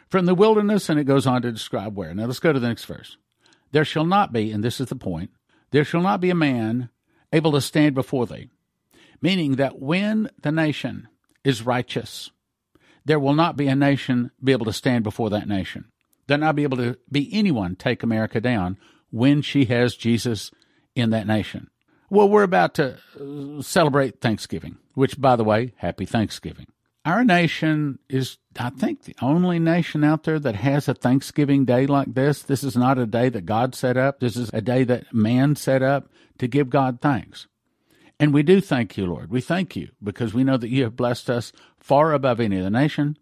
from 0.08 0.26
the 0.26 0.34
wilderness, 0.34 0.88
and 0.88 1.00
it 1.00 1.04
goes 1.04 1.26
on 1.26 1.42
to 1.42 1.50
describe 1.50 1.96
where. 1.96 2.14
Now 2.14 2.26
let's 2.26 2.38
go 2.38 2.52
to 2.52 2.60
the 2.60 2.68
next 2.68 2.84
verse. 2.84 3.16
There 3.72 3.84
shall 3.84 4.06
not 4.06 4.32
be, 4.32 4.52
and 4.52 4.62
this 4.62 4.80
is 4.80 4.88
the 4.88 4.96
point, 4.96 5.30
there 5.72 5.84
shall 5.84 6.00
not 6.00 6.20
be 6.20 6.30
a 6.30 6.34
man 6.36 6.90
able 7.36 7.52
to 7.52 7.60
stand 7.60 7.94
before 7.94 8.26
thee. 8.26 8.50
Meaning 9.22 9.56
that 9.56 9.80
when 9.80 10.30
the 10.42 10.52
nation 10.52 11.08
is 11.44 11.64
righteous, 11.64 12.30
there 13.04 13.20
will 13.20 13.34
not 13.34 13.56
be 13.56 13.68
a 13.68 13.76
nation 13.76 14.30
be 14.42 14.52
able 14.52 14.66
to 14.66 14.72
stand 14.72 15.04
before 15.04 15.30
that 15.30 15.48
nation. 15.48 15.86
There'll 16.26 16.40
not 16.40 16.56
be 16.56 16.64
able 16.64 16.78
to 16.78 16.98
be 17.10 17.30
anyone 17.32 17.76
take 17.76 18.02
America 18.02 18.40
down 18.40 18.78
when 19.10 19.42
she 19.42 19.66
has 19.66 19.96
Jesus 19.96 20.50
in 20.94 21.10
that 21.10 21.26
nation. 21.26 21.70
Well, 22.10 22.28
we're 22.28 22.42
about 22.42 22.74
to 22.74 22.98
uh, 23.20 23.62
celebrate 23.62 24.20
Thanksgiving, 24.20 24.78
which, 24.94 25.20
by 25.20 25.36
the 25.36 25.44
way, 25.44 25.72
happy 25.76 26.04
Thanksgiving. 26.04 26.66
Our 27.06 27.22
nation 27.22 28.00
is, 28.08 28.38
I 28.58 28.70
think, 28.70 29.04
the 29.04 29.14
only 29.22 29.60
nation 29.60 30.02
out 30.02 30.24
there 30.24 30.40
that 30.40 30.56
has 30.56 30.88
a 30.88 30.94
Thanksgiving 30.94 31.64
day 31.64 31.86
like 31.86 32.12
this. 32.12 32.42
This 32.42 32.64
is 32.64 32.76
not 32.76 32.98
a 32.98 33.06
day 33.06 33.28
that 33.28 33.46
God 33.46 33.76
set 33.76 33.96
up. 33.96 34.18
This 34.18 34.36
is 34.36 34.50
a 34.52 34.60
day 34.60 34.82
that 34.82 35.14
man 35.14 35.54
set 35.54 35.84
up 35.84 36.10
to 36.38 36.48
give 36.48 36.68
God 36.68 36.98
thanks. 37.00 37.46
And 38.18 38.34
we 38.34 38.42
do 38.42 38.60
thank 38.60 38.96
you, 38.96 39.06
Lord. 39.06 39.30
We 39.30 39.40
thank 39.40 39.76
you 39.76 39.90
because 40.02 40.34
we 40.34 40.42
know 40.42 40.56
that 40.56 40.68
you 40.68 40.82
have 40.82 40.96
blessed 40.96 41.30
us 41.30 41.52
far 41.78 42.12
above 42.12 42.40
any 42.40 42.58
other 42.58 42.70
nation, 42.70 43.16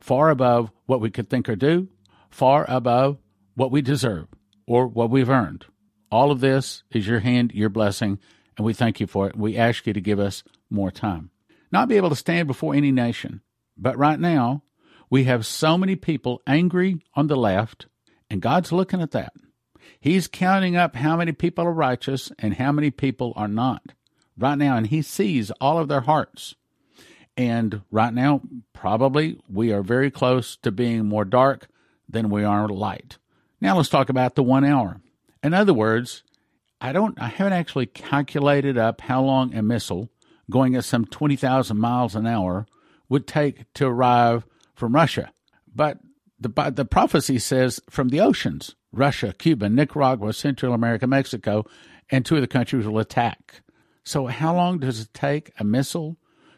far 0.00 0.28
above 0.28 0.70
what 0.84 1.00
we 1.00 1.08
could 1.08 1.30
think 1.30 1.48
or 1.48 1.56
do, 1.56 1.88
far 2.28 2.66
above 2.68 3.16
what 3.54 3.70
we 3.70 3.80
deserve 3.80 4.26
or 4.66 4.86
what 4.86 5.08
we've 5.08 5.30
earned. 5.30 5.64
All 6.12 6.30
of 6.30 6.40
this 6.40 6.82
is 6.90 7.06
your 7.06 7.20
hand, 7.20 7.52
your 7.54 7.70
blessing, 7.70 8.18
and 8.58 8.66
we 8.66 8.74
thank 8.74 9.00
you 9.00 9.06
for 9.06 9.28
it. 9.28 9.36
We 9.36 9.56
ask 9.56 9.86
you 9.86 9.94
to 9.94 10.00
give 10.02 10.20
us 10.20 10.44
more 10.68 10.90
time 10.90 11.30
not 11.72 11.88
be 11.88 11.96
able 11.96 12.10
to 12.10 12.16
stand 12.16 12.46
before 12.46 12.74
any 12.74 12.92
nation. 12.92 13.42
But 13.76 13.98
right 13.98 14.18
now, 14.18 14.62
we 15.08 15.24
have 15.24 15.46
so 15.46 15.76
many 15.76 15.96
people 15.96 16.42
angry 16.46 17.00
on 17.14 17.26
the 17.26 17.36
left, 17.36 17.86
and 18.28 18.40
God's 18.42 18.72
looking 18.72 19.00
at 19.00 19.10
that. 19.12 19.32
He's 19.98 20.28
counting 20.28 20.76
up 20.76 20.96
how 20.96 21.16
many 21.16 21.32
people 21.32 21.64
are 21.64 21.72
righteous 21.72 22.30
and 22.38 22.54
how 22.54 22.72
many 22.72 22.90
people 22.90 23.32
are 23.36 23.48
not 23.48 23.82
right 24.40 24.58
now, 24.58 24.76
and 24.76 24.86
He 24.86 25.02
sees 25.02 25.50
all 25.60 25.78
of 25.78 25.88
their 25.88 26.00
hearts. 26.00 26.54
And 27.36 27.82
right 27.90 28.12
now, 28.12 28.40
probably 28.72 29.40
we 29.48 29.72
are 29.72 29.82
very 29.82 30.10
close 30.10 30.56
to 30.58 30.72
being 30.72 31.06
more 31.06 31.24
dark 31.24 31.68
than 32.08 32.30
we 32.30 32.44
are 32.44 32.68
light. 32.68 33.18
Now 33.60 33.76
let's 33.76 33.88
talk 33.88 34.08
about 34.08 34.34
the 34.34 34.42
one 34.42 34.64
hour. 34.64 35.00
In 35.42 35.54
other 35.54 35.74
words, 35.74 36.22
I 36.80 36.92
don't 36.92 37.20
I 37.20 37.28
haven't 37.28 37.52
actually 37.52 37.86
calculated 37.86 38.76
up 38.76 39.02
how 39.02 39.22
long 39.22 39.54
a 39.54 39.62
missile 39.62 40.08
going 40.50 40.74
at 40.74 40.84
some 40.84 41.06
20,000 41.06 41.78
miles 41.78 42.14
an 42.14 42.26
hour 42.26 42.66
would 43.08 43.26
take 43.26 43.72
to 43.74 43.86
arrive 43.86 44.46
from 44.74 44.94
Russia. 44.94 45.32
But 45.74 45.98
the, 46.38 46.72
the 46.74 46.84
prophecy 46.84 47.38
says 47.38 47.80
from 47.88 48.08
the 48.08 48.20
oceans, 48.20 48.74
Russia, 48.92 49.34
Cuba, 49.38 49.68
Nicaragua, 49.68 50.32
Central 50.32 50.74
America, 50.74 51.06
Mexico, 51.06 51.64
and 52.10 52.24
two 52.24 52.36
of 52.36 52.40
the 52.40 52.46
countries 52.46 52.86
will 52.86 52.98
attack. 52.98 53.62
So, 54.04 54.26
how 54.26 54.54
long 54.54 54.78
does 54.78 55.00
it 55.00 55.14
take 55.14 55.52
a 55.58 55.64
missile 55.64 56.16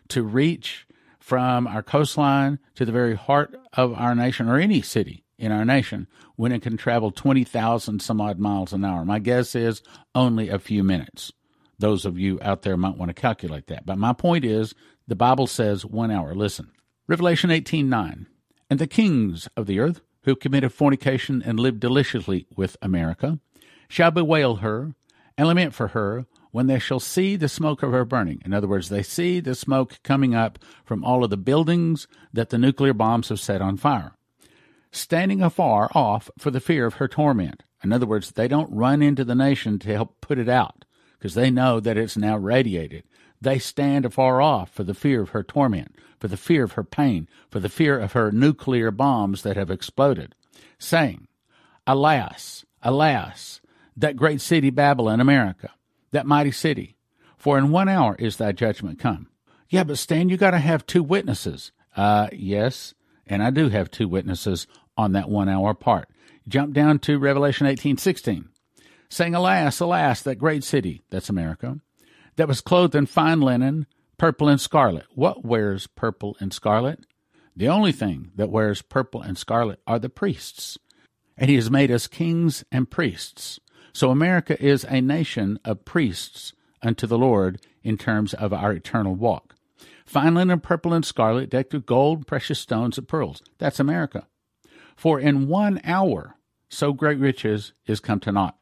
to 0.09 0.23
reach 0.23 0.87
from 1.19 1.67
our 1.67 1.83
coastline 1.83 2.59
to 2.77 2.85
the 2.85 2.93
very 2.93 3.15
heart 3.15 3.55
of 3.73 3.93
our 3.95 4.15
nation 4.15 4.49
or 4.49 4.59
any 4.59 4.81
city 4.83 5.25
in 5.39 5.53
our 5.53 5.65
nation 5.65 6.07
when 6.37 6.53
it 6.53 6.63
can 6.63 6.77
travel 6.77 7.11
20,000 7.11 8.01
some 8.01 8.21
odd 8.21 8.39
miles 8.39 8.73
an 8.73 8.85
hour? 8.85 9.05
My 9.05 9.19
guess 9.19 9.55
is 9.55 9.83
only 10.15 10.49
a 10.49 10.59
few 10.59 10.83
minutes. 10.83 11.33
Those 11.83 12.05
of 12.05 12.17
you 12.17 12.39
out 12.41 12.63
there 12.63 12.77
might 12.77 12.97
want 12.97 13.09
to 13.09 13.21
calculate 13.21 13.67
that. 13.67 13.85
But 13.85 13.99
my 13.99 14.13
point 14.13 14.45
is 14.45 14.73
the 15.09 15.17
Bible 15.17 15.49
says 15.49 15.85
one 15.85 16.13
hour. 16.13 16.33
Listen. 16.33 16.71
Revelation 17.09 17.51
18:9. 17.51 18.27
And 18.71 18.79
the 18.79 18.87
kings 18.87 19.49
of 19.57 19.67
the 19.67 19.81
earth 19.81 20.01
who 20.23 20.37
committed 20.37 20.73
fornication 20.73 21.43
and 21.43 21.59
lived 21.59 21.81
deliciously 21.81 22.47
with 22.55 22.77
America 22.81 23.41
shall 23.89 24.13
bewail 24.13 24.57
her 24.57 24.95
and 25.37 25.49
lament 25.49 25.75
for 25.75 25.89
her 25.89 26.25
when 26.53 26.69
they 26.69 26.79
shall 26.79 27.01
see 27.01 27.35
the 27.35 27.49
smoke 27.49 27.83
of 27.83 27.91
her 27.91 28.05
burning. 28.05 28.41
In 28.45 28.55
other 28.55 28.69
words, 28.69 28.89
they 28.89 29.03
see 29.03 29.41
the 29.41 29.57
smoke 29.57 29.99
coming 30.05 30.37
up 30.37 30.61
from 30.85 31.03
all 31.03 31.25
of 31.25 31.31
the 31.31 31.37
buildings 31.37 32.07
that 32.33 32.51
the 32.51 32.59
nuclear 32.59 32.95
bombs 32.95 33.29
have 33.29 33.41
set 33.41 33.61
on 33.61 33.77
fire, 33.77 34.13
standing 34.93 35.43
afar 35.43 35.91
off 35.97 36.31
for 36.39 36.53
the 36.53 36.61
fear 36.61 36.87
of 36.87 36.95
her 36.95 37.09
torment. 37.09 37.65
In 37.83 37.93
other 37.93 38.07
words, 38.07 38.31
they 38.31 38.47
don't 38.47 38.73
run 38.73 39.03
into 39.03 39.25
the 39.25 39.35
nation 39.35 39.81
to 39.81 39.93
help 39.93 40.21
put 40.21 40.39
it 40.39 40.49
out 40.49 40.85
because 41.23 41.35
they 41.35 41.53
know 41.53 41.79
that 41.79 41.97
it's 41.97 42.17
now 42.17 42.37
radiated. 42.37 43.05
They 43.41 43.61
stand 43.61 44.05
afar 44.05 44.43
off 44.43 44.73
for 44.73 44.83
the 44.83 44.93
fear 44.93 45.23
of 45.23 45.29
her 45.29 45.45
torment, 45.45 45.95
for 46.19 46.27
the 46.27 46.37
fear 46.37 46.65
of 46.65 46.73
her 46.73 46.83
pain, 46.83 47.29
for 47.49 47.61
the 47.61 47.69
fear 47.69 47.97
of 47.97 48.11
her 48.11 48.33
nuclear 48.33 48.91
bombs 48.91 49.43
that 49.43 49.57
have 49.57 49.71
exploded, 49.71 50.35
saying, 50.81 51.29
Alas, 51.87 52.65
alas, 52.83 53.61
that 53.97 54.17
great 54.17 54.41
city 54.41 54.69
Babylon, 54.71 55.21
America, 55.21 55.71
that 56.11 56.27
mighty 56.27 56.51
city, 56.51 56.97
for 57.37 57.57
in 57.57 57.71
one 57.71 57.89
hour 57.89 58.17
is 58.19 58.37
thy 58.37 58.51
judgment 58.51 58.99
come. 58.99 59.29
Yeah, 59.69 59.85
but 59.85 59.99
Stan, 59.99 60.29
you 60.29 60.37
got 60.37 60.51
to 60.51 60.59
have 60.59 60.85
two 60.87 61.05
witnesses. 61.05 61.71
Uh, 61.97 62.31
yes, 62.33 62.95
and 63.29 63.45
I 63.45 63.51
do 63.51 63.69
have 63.69 63.93
two 63.93 64.09
witnesses 64.09 64.67
on 64.97 65.13
that 65.13 65.29
one 65.29 65.49
hour 65.49 65.73
part. 65.73 66.09
Jump 66.49 66.75
down 66.75 66.99
to 67.01 67.21
Revelation 67.21 67.69
eighteen 67.69 67.97
sixteen, 67.97 68.49
saying, 69.13 69.35
Alas, 69.35 69.79
alas, 69.79 70.23
that 70.23 70.37
great 70.37 70.65
city, 70.65 71.03
that's 71.11 71.29
America, 71.29 71.79
that 72.37 72.49
was 72.49 72.63
clothed 72.63 72.95
in 72.95 73.05
fine 73.05 73.43
linen, 73.43 73.87
purple 74.17 74.49
and 74.49 74.61
scarlet. 74.61 75.05
What 75.15 75.45
wears 75.45 75.87
purple 75.87 76.35
and 76.41 76.51
scarlet? 76.53 77.05
The 77.55 77.69
only 77.69 77.93
thing 77.93 78.31
that 78.37 78.49
wears 78.49 78.81
purple 78.81 79.21
and 79.21 79.37
scarlet 79.37 79.81
are 79.87 79.99
the 79.99 80.09
priests. 80.09 80.79
And 81.37 81.51
he 81.51 81.57
has 81.57 81.71
made 81.71 81.91
us 81.91 82.07
kings 82.07 82.65
and 82.73 82.91
priests. 82.91 83.61
So 83.93 84.11
America 84.11 84.61
is 84.65 84.85
a 84.85 85.03
nation 85.03 85.59
of 85.63 85.85
priests 85.85 86.55
unto 86.83 87.07
the 87.07 87.19
Lord 87.19 87.61
in 87.83 87.99
terms 87.99 88.33
of 88.33 88.55
our 88.55 88.73
eternal 88.73 89.15
walk. 89.15 89.55
Fine 90.07 90.37
linen, 90.37 90.61
purple, 90.61 90.95
and 90.95 91.05
scarlet, 91.05 91.51
decked 91.51 91.75
with 91.75 91.85
gold, 91.85 92.27
precious 92.27 92.59
stones, 92.59 92.97
and 92.97 93.07
pearls. 93.07 93.43
That's 93.59 93.79
America. 93.79 94.27
For 94.97 95.21
in 95.21 95.49
one 95.49 95.83
hour, 95.85 96.37
so 96.71 96.95
great 96.95 97.19
riches 97.19 97.75
is 97.87 98.01
come 98.01 98.21
to 98.21 98.33
naught. 98.33 98.57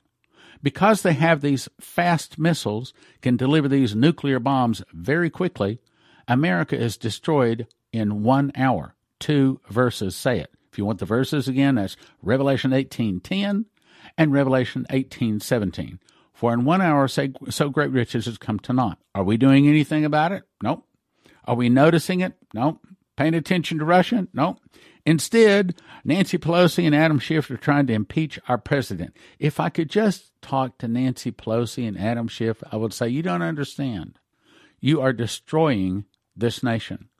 Because 0.62 1.02
they 1.02 1.14
have 1.14 1.40
these 1.40 1.68
fast 1.80 2.38
missiles, 2.38 2.92
can 3.22 3.36
deliver 3.36 3.68
these 3.68 3.94
nuclear 3.94 4.38
bombs 4.38 4.82
very 4.92 5.30
quickly, 5.30 5.80
America 6.28 6.78
is 6.78 6.96
destroyed 6.96 7.66
in 7.92 8.22
one 8.22 8.52
hour. 8.54 8.94
Two 9.18 9.60
verses 9.68 10.16
say 10.16 10.38
it. 10.38 10.50
If 10.70 10.78
you 10.78 10.84
want 10.84 11.00
the 11.00 11.06
verses 11.06 11.48
again, 11.48 11.74
that's 11.74 11.96
Revelation 12.22 12.72
18:10 12.72 13.66
and 14.16 14.32
Revelation 14.32 14.86
18:17. 14.90 15.98
For 16.32 16.52
in 16.54 16.64
one 16.64 16.80
hour 16.80 17.08
say 17.08 17.32
so 17.48 17.68
great 17.68 17.90
riches 17.90 18.26
has 18.26 18.38
come 18.38 18.60
to 18.60 18.72
naught. 18.72 18.98
Are 19.14 19.24
we 19.24 19.36
doing 19.36 19.68
anything 19.68 20.04
about 20.04 20.32
it? 20.32 20.44
Nope. 20.62 20.86
Are 21.44 21.56
we 21.56 21.68
noticing 21.68 22.20
it? 22.20 22.34
Nope. 22.54 22.80
Paying 23.20 23.34
attention 23.34 23.78
to 23.78 23.84
Russia? 23.84 24.26
Nope. 24.32 24.60
Instead, 25.04 25.74
Nancy 26.06 26.38
Pelosi 26.38 26.86
and 26.86 26.94
Adam 26.94 27.18
Schiff 27.18 27.50
are 27.50 27.58
trying 27.58 27.86
to 27.88 27.92
impeach 27.92 28.38
our 28.48 28.56
president. 28.56 29.14
If 29.38 29.60
I 29.60 29.68
could 29.68 29.90
just 29.90 30.32
talk 30.40 30.78
to 30.78 30.88
Nancy 30.88 31.30
Pelosi 31.30 31.86
and 31.86 32.00
Adam 32.00 32.28
Schiff, 32.28 32.62
I 32.72 32.76
would 32.76 32.94
say, 32.94 33.10
You 33.10 33.20
don't 33.22 33.42
understand. 33.42 34.18
You 34.80 35.02
are 35.02 35.12
destroying 35.12 36.06
this 36.34 36.62
nation. 36.62 37.10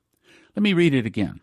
Let 0.57 0.63
me 0.63 0.73
read 0.73 0.95
it 0.95 1.05
again. 1.05 1.43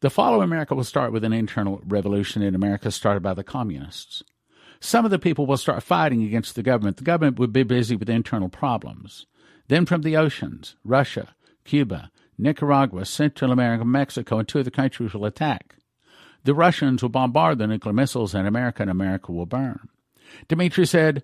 The 0.00 0.08
fall 0.08 0.36
of 0.36 0.40
America 0.40 0.74
will 0.74 0.82
start 0.82 1.12
with 1.12 1.22
an 1.22 1.34
internal 1.34 1.82
revolution 1.86 2.40
in 2.40 2.54
America 2.54 2.90
started 2.90 3.22
by 3.22 3.34
the 3.34 3.44
communists. 3.44 4.22
Some 4.80 5.04
of 5.04 5.10
the 5.10 5.18
people 5.18 5.44
will 5.44 5.58
start 5.58 5.82
fighting 5.82 6.22
against 6.22 6.54
the 6.54 6.62
government. 6.62 6.96
The 6.96 7.04
government 7.04 7.38
would 7.38 7.52
be 7.52 7.64
busy 7.64 7.96
with 7.96 8.08
internal 8.08 8.48
problems. 8.48 9.26
Then 9.68 9.84
from 9.84 10.00
the 10.00 10.16
oceans, 10.16 10.76
Russia, 10.84 11.34
Cuba, 11.66 12.10
Nicaragua, 12.40 13.04
Central 13.04 13.52
America, 13.52 13.84
Mexico, 13.84 14.38
and 14.38 14.48
two 14.48 14.60
of 14.60 14.64
the 14.64 14.70
countries 14.70 15.12
will 15.12 15.26
attack. 15.26 15.76
The 16.44 16.54
Russians 16.54 17.02
will 17.02 17.10
bombard 17.10 17.58
the 17.58 17.66
nuclear 17.66 17.92
missiles, 17.92 18.34
and 18.34 18.46
America 18.46 18.82
and 18.82 18.90
America 18.90 19.30
will 19.30 19.46
burn. 19.46 19.88
Dmitry 20.48 20.86
said, 20.86 21.22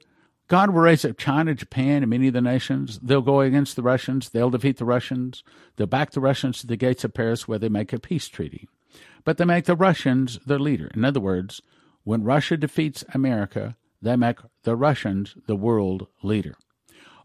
God 0.48 0.70
will 0.70 0.82
raise 0.82 1.04
up 1.04 1.16
China, 1.16 1.54
Japan, 1.54 2.02
and 2.02 2.10
many 2.10 2.28
of 2.28 2.34
the 2.34 2.40
nations. 2.40 3.00
They'll 3.02 3.22
go 3.22 3.40
against 3.40 3.74
the 3.74 3.82
Russians. 3.82 4.28
They'll 4.28 4.50
defeat 4.50 4.76
the 4.76 4.84
Russians. 4.84 5.42
They'll 5.74 5.86
back 5.88 6.12
the 6.12 6.20
Russians 6.20 6.60
to 6.60 6.66
the 6.66 6.76
gates 6.76 7.02
of 7.02 7.14
Paris 7.14 7.48
where 7.48 7.58
they 7.58 7.68
make 7.68 7.92
a 7.92 7.98
peace 7.98 8.28
treaty. 8.28 8.68
But 9.24 9.38
they 9.38 9.44
make 9.44 9.64
the 9.64 9.74
Russians 9.74 10.38
their 10.46 10.60
leader. 10.60 10.88
In 10.94 11.04
other 11.04 11.18
words, 11.18 11.62
when 12.04 12.22
Russia 12.22 12.56
defeats 12.56 13.04
America, 13.12 13.76
they 14.00 14.14
make 14.14 14.38
the 14.62 14.76
Russians 14.76 15.34
the 15.46 15.56
world 15.56 16.06
leader. 16.22 16.56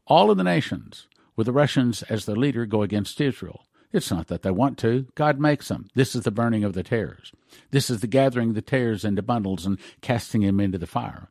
All 0.08 0.32
of 0.32 0.38
the 0.38 0.44
nations, 0.44 1.08
with 1.36 1.46
the 1.46 1.54
Russians 1.54 2.02
as 2.04 2.26
their 2.26 2.36
leader, 2.36 2.66
go 2.66 2.82
against 2.82 3.22
Israel. 3.22 3.66
It's 3.94 4.12
not 4.12 4.28
that 4.28 4.42
they 4.42 4.52
want 4.52 4.78
to. 4.80 5.08
God 5.16 5.40
makes 5.40 5.68
them. 5.68 5.90
This 5.96 6.16
is 6.16 6.24
the 6.24 6.32
burning 6.32 6.64
of 6.64 6.74
the 6.74 6.84
tares. 6.84 7.32
This 7.72 7.90
is 7.90 8.00
the 8.00 8.08
gathering 8.08 8.54
the 8.54 8.62
tares 8.62 9.04
into 9.04 9.22
bundles 9.22 9.66
and 9.66 9.80
casting 10.02 10.42
them 10.42 10.60
into 10.60 10.78
the 10.78 10.88
fire. 10.88 11.30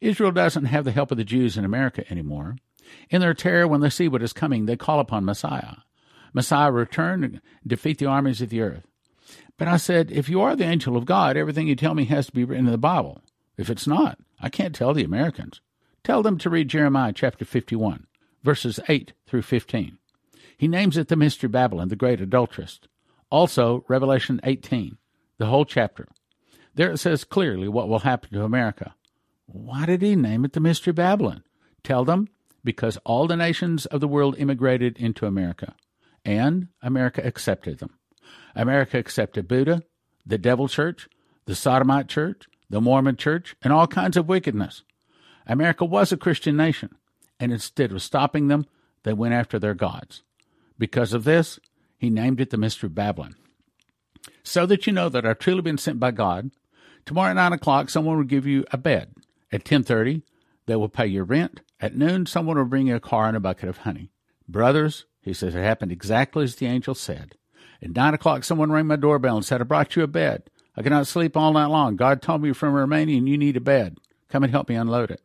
Israel 0.00 0.32
doesn't 0.32 0.66
have 0.66 0.84
the 0.84 0.92
help 0.92 1.10
of 1.10 1.18
the 1.18 1.24
Jews 1.24 1.58
in 1.58 1.64
America 1.64 2.04
anymore. 2.10 2.56
In 3.10 3.20
their 3.20 3.34
terror, 3.34 3.68
when 3.68 3.80
they 3.80 3.90
see 3.90 4.08
what 4.08 4.22
is 4.22 4.32
coming, 4.32 4.64
they 4.66 4.76
call 4.76 5.00
upon 5.00 5.24
Messiah. 5.24 5.76
Messiah 6.32 6.70
return 6.70 7.24
and 7.24 7.40
defeat 7.66 7.98
the 7.98 8.06
armies 8.06 8.40
of 8.40 8.48
the 8.48 8.60
earth. 8.60 8.86
But 9.58 9.68
I 9.68 9.76
said, 9.76 10.10
if 10.10 10.28
you 10.28 10.40
are 10.40 10.56
the 10.56 10.64
angel 10.64 10.96
of 10.96 11.04
God, 11.04 11.36
everything 11.36 11.66
you 11.66 11.76
tell 11.76 11.94
me 11.94 12.04
has 12.06 12.26
to 12.26 12.32
be 12.32 12.44
written 12.44 12.66
in 12.66 12.72
the 12.72 12.78
Bible. 12.78 13.20
If 13.56 13.68
it's 13.68 13.86
not, 13.86 14.18
I 14.40 14.48
can't 14.48 14.74
tell 14.74 14.94
the 14.94 15.04
Americans. 15.04 15.60
Tell 16.04 16.22
them 16.22 16.38
to 16.38 16.48
read 16.48 16.68
Jeremiah 16.68 17.12
chapter 17.12 17.44
51, 17.44 18.06
verses 18.42 18.78
8 18.88 19.12
through 19.26 19.42
15. 19.42 19.97
He 20.58 20.66
names 20.66 20.96
it 20.96 21.06
the 21.06 21.16
Mystery 21.16 21.48
Babylon, 21.48 21.88
the 21.88 21.96
great 21.96 22.20
adulteress. 22.20 22.80
Also, 23.30 23.84
Revelation 23.88 24.40
18, 24.42 24.98
the 25.38 25.46
whole 25.46 25.64
chapter. 25.64 26.08
There 26.74 26.90
it 26.90 26.98
says 26.98 27.22
clearly 27.22 27.68
what 27.68 27.88
will 27.88 28.00
happen 28.00 28.30
to 28.32 28.44
America. 28.44 28.94
Why 29.46 29.86
did 29.86 30.02
he 30.02 30.16
name 30.16 30.44
it 30.44 30.52
the 30.52 30.60
Mystery 30.60 30.92
Babylon? 30.92 31.44
Tell 31.84 32.04
them 32.04 32.28
because 32.64 32.98
all 33.04 33.28
the 33.28 33.36
nations 33.36 33.86
of 33.86 34.00
the 34.00 34.08
world 34.08 34.34
immigrated 34.36 34.98
into 34.98 35.26
America, 35.26 35.74
and 36.24 36.68
America 36.82 37.22
accepted 37.24 37.78
them. 37.78 37.96
America 38.56 38.98
accepted 38.98 39.46
Buddha, 39.46 39.82
the 40.26 40.38
Devil 40.38 40.66
Church, 40.66 41.08
the 41.46 41.54
Sodomite 41.54 42.08
Church, 42.08 42.46
the 42.68 42.80
Mormon 42.80 43.16
Church, 43.16 43.54
and 43.62 43.72
all 43.72 43.86
kinds 43.86 44.16
of 44.16 44.28
wickedness. 44.28 44.82
America 45.46 45.84
was 45.84 46.10
a 46.10 46.16
Christian 46.16 46.56
nation, 46.56 46.96
and 47.38 47.52
instead 47.52 47.92
of 47.92 48.02
stopping 48.02 48.48
them, 48.48 48.66
they 49.04 49.12
went 49.12 49.34
after 49.34 49.58
their 49.58 49.74
gods. 49.74 50.24
Because 50.78 51.12
of 51.12 51.24
this, 51.24 51.58
he 51.96 52.10
named 52.10 52.40
it 52.40 52.50
the 52.50 52.56
Mystery 52.56 52.86
of 52.86 52.94
Babylon. 52.94 53.34
So 54.42 54.66
that 54.66 54.86
you 54.86 54.92
know 54.92 55.08
that 55.08 55.26
I've 55.26 55.38
truly 55.38 55.62
been 55.62 55.78
sent 55.78 55.98
by 55.98 56.10
God, 56.10 56.50
tomorrow 57.04 57.30
at 57.30 57.36
9 57.36 57.52
o'clock, 57.52 57.90
someone 57.90 58.16
will 58.16 58.24
give 58.24 58.46
you 58.46 58.64
a 58.70 58.78
bed. 58.78 59.14
At 59.50 59.64
10.30, 59.64 60.22
they 60.66 60.76
will 60.76 60.88
pay 60.88 61.06
your 61.06 61.24
rent. 61.24 61.60
At 61.80 61.96
noon, 61.96 62.26
someone 62.26 62.56
will 62.56 62.64
bring 62.64 62.88
you 62.88 62.96
a 62.96 63.00
car 63.00 63.28
and 63.28 63.36
a 63.36 63.40
bucket 63.40 63.68
of 63.68 63.78
honey. 63.78 64.10
Brothers, 64.48 65.06
he 65.20 65.32
says, 65.34 65.54
it 65.54 65.62
happened 65.62 65.92
exactly 65.92 66.44
as 66.44 66.56
the 66.56 66.66
angel 66.66 66.94
said. 66.94 67.34
At 67.82 67.94
nine 67.94 68.14
o'clock, 68.14 68.44
someone 68.44 68.72
rang 68.72 68.86
my 68.86 68.96
doorbell 68.96 69.36
and 69.36 69.44
said, 69.44 69.60
I 69.60 69.64
brought 69.64 69.96
you 69.96 70.02
a 70.02 70.08
bed. 70.08 70.50
I 70.76 70.82
cannot 70.82 71.06
sleep 71.06 71.36
all 71.36 71.52
night 71.52 71.66
long. 71.66 71.96
God 71.96 72.22
told 72.22 72.40
me 72.40 72.48
you're 72.48 72.54
from 72.54 72.74
Romania 72.74 73.18
and 73.18 73.28
you 73.28 73.36
need 73.36 73.56
a 73.56 73.60
bed. 73.60 73.98
Come 74.28 74.44
and 74.44 74.52
help 74.52 74.68
me 74.68 74.76
unload 74.76 75.10
it. 75.10 75.22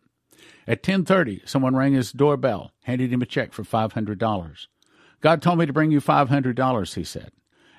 At 0.67 0.81
10:30, 0.81 1.47
someone 1.47 1.75
rang 1.75 1.93
his 1.93 2.11
doorbell, 2.11 2.71
handed 2.83 3.11
him 3.11 3.21
a 3.21 3.25
check 3.25 3.53
for 3.53 3.63
$500. 3.63 4.67
God 5.23 5.41
told 5.41 5.57
me 5.57 5.65
to 5.65 5.71
bring 5.71 5.89
you 5.89 6.01
$500, 6.01 6.95
he 6.95 7.03
said. 7.05 7.31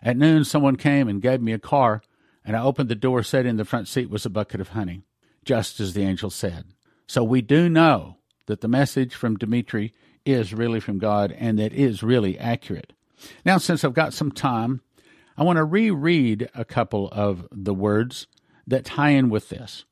At 0.02 0.16
noon, 0.16 0.44
someone 0.44 0.76
came 0.76 1.08
and 1.08 1.20
gave 1.20 1.42
me 1.42 1.52
a 1.52 1.58
car, 1.58 2.00
and 2.42 2.56
I 2.56 2.62
opened 2.62 2.88
the 2.88 2.94
door, 2.94 3.22
said 3.22 3.44
in 3.44 3.58
the 3.58 3.66
front 3.66 3.86
seat 3.86 4.08
was 4.08 4.24
a 4.24 4.30
bucket 4.30 4.62
of 4.62 4.70
honey, 4.70 5.02
just 5.44 5.78
as 5.78 5.92
the 5.92 6.04
angel 6.04 6.30
said. 6.30 6.64
So 7.06 7.22
we 7.22 7.42
do 7.42 7.68
know 7.68 8.16
that 8.46 8.62
the 8.62 8.68
message 8.68 9.14
from 9.14 9.36
Dimitri 9.36 9.92
is 10.24 10.54
really 10.54 10.80
from 10.80 10.98
God 10.98 11.32
and 11.32 11.58
that 11.58 11.74
is 11.74 12.02
really 12.02 12.38
accurate. 12.38 12.94
Now, 13.44 13.58
since 13.58 13.84
I've 13.84 13.92
got 13.92 14.14
some 14.14 14.32
time, 14.32 14.80
I 15.36 15.42
want 15.42 15.58
to 15.58 15.64
reread 15.64 16.48
a 16.54 16.64
couple 16.64 17.10
of 17.12 17.46
the 17.52 17.74
words 17.74 18.26
that 18.66 18.86
tie 18.86 19.10
in 19.10 19.28
with 19.28 19.50
this. 19.50 19.84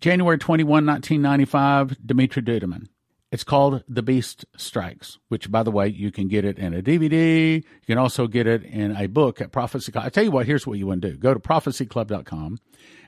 January 0.00 0.38
21, 0.38 0.86
1995, 0.86 1.96
Dimitri 2.06 2.42
Duduman. 2.42 2.86
It's 3.32 3.44
called 3.44 3.84
The 3.88 4.02
Beast 4.02 4.44
Strikes, 4.56 5.18
which, 5.28 5.52
by 5.52 5.62
the 5.62 5.70
way, 5.70 5.86
you 5.86 6.10
can 6.10 6.26
get 6.26 6.44
it 6.44 6.58
in 6.58 6.74
a 6.74 6.82
DVD. 6.82 7.56
You 7.56 7.86
can 7.86 7.96
also 7.96 8.26
get 8.26 8.48
it 8.48 8.64
in 8.64 8.96
a 8.96 9.06
book 9.06 9.40
at 9.40 9.52
Prophecy 9.52 9.92
Club. 9.92 10.04
I 10.04 10.08
tell 10.08 10.24
you 10.24 10.32
what, 10.32 10.46
here's 10.46 10.66
what 10.66 10.78
you 10.78 10.88
want 10.88 11.02
to 11.02 11.12
do 11.12 11.16
go 11.16 11.32
to 11.32 11.38
prophecyclub.com 11.38 12.58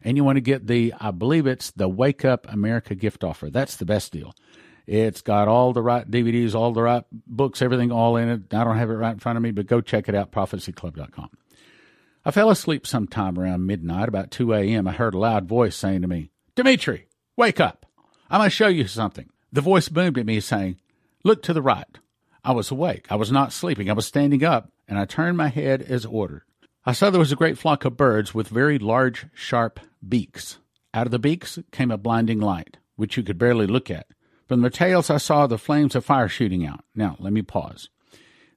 and 0.04 0.16
you 0.16 0.22
want 0.22 0.36
to 0.36 0.40
get 0.40 0.68
the, 0.68 0.94
I 1.00 1.10
believe 1.10 1.46
it's 1.46 1.72
the 1.72 1.88
Wake 1.88 2.24
Up 2.24 2.46
America 2.48 2.94
gift 2.94 3.24
offer. 3.24 3.50
That's 3.50 3.76
the 3.76 3.84
best 3.84 4.12
deal. 4.12 4.32
It's 4.86 5.22
got 5.22 5.48
all 5.48 5.72
the 5.72 5.82
right 5.82 6.08
DVDs, 6.08 6.54
all 6.54 6.72
the 6.72 6.82
right 6.82 7.04
books, 7.26 7.60
everything 7.60 7.90
all 7.90 8.16
in 8.16 8.28
it. 8.28 8.54
I 8.54 8.64
don't 8.64 8.76
have 8.76 8.90
it 8.90 8.94
right 8.94 9.12
in 9.12 9.18
front 9.18 9.36
of 9.36 9.42
me, 9.42 9.50
but 9.50 9.66
go 9.66 9.80
check 9.80 10.08
it 10.08 10.14
out, 10.14 10.30
prophecyclub.com. 10.30 11.30
I 12.24 12.30
fell 12.30 12.50
asleep 12.50 12.86
sometime 12.86 13.38
around 13.38 13.66
midnight, 13.66 14.08
about 14.08 14.30
2 14.30 14.54
a.m. 14.54 14.86
I 14.86 14.92
heard 14.92 15.14
a 15.14 15.18
loud 15.18 15.48
voice 15.48 15.74
saying 15.74 16.02
to 16.02 16.08
me, 16.08 16.30
Dimitri, 16.54 17.08
wake 17.36 17.58
up. 17.58 17.86
I'm 18.30 18.38
going 18.38 18.50
to 18.50 18.54
show 18.54 18.68
you 18.68 18.86
something. 18.86 19.28
The 19.52 19.60
voice 19.60 19.90
boomed 19.90 20.16
at 20.16 20.26
me, 20.26 20.40
saying, 20.40 20.78
Look 21.24 21.42
to 21.42 21.52
the 21.52 21.62
right. 21.62 21.98
I 22.42 22.52
was 22.52 22.70
awake. 22.70 23.06
I 23.10 23.16
was 23.16 23.30
not 23.30 23.52
sleeping. 23.52 23.90
I 23.90 23.92
was 23.92 24.06
standing 24.06 24.42
up, 24.42 24.72
and 24.88 24.98
I 24.98 25.04
turned 25.04 25.36
my 25.36 25.48
head 25.48 25.82
as 25.82 26.06
ordered. 26.06 26.42
I 26.84 26.92
saw 26.92 27.10
there 27.10 27.20
was 27.20 27.32
a 27.32 27.36
great 27.36 27.58
flock 27.58 27.84
of 27.84 27.96
birds 27.96 28.34
with 28.34 28.48
very 28.48 28.78
large, 28.78 29.26
sharp 29.34 29.78
beaks. 30.06 30.58
Out 30.94 31.06
of 31.06 31.12
the 31.12 31.18
beaks 31.18 31.58
came 31.70 31.90
a 31.90 31.98
blinding 31.98 32.40
light, 32.40 32.78
which 32.96 33.16
you 33.16 33.22
could 33.22 33.38
barely 33.38 33.66
look 33.66 33.90
at. 33.90 34.06
From 34.48 34.62
their 34.62 34.70
tails, 34.70 35.10
I 35.10 35.18
saw 35.18 35.46
the 35.46 35.58
flames 35.58 35.94
of 35.94 36.04
fire 36.04 36.28
shooting 36.28 36.66
out. 36.66 36.84
Now, 36.94 37.16
let 37.20 37.32
me 37.32 37.42
pause. 37.42 37.88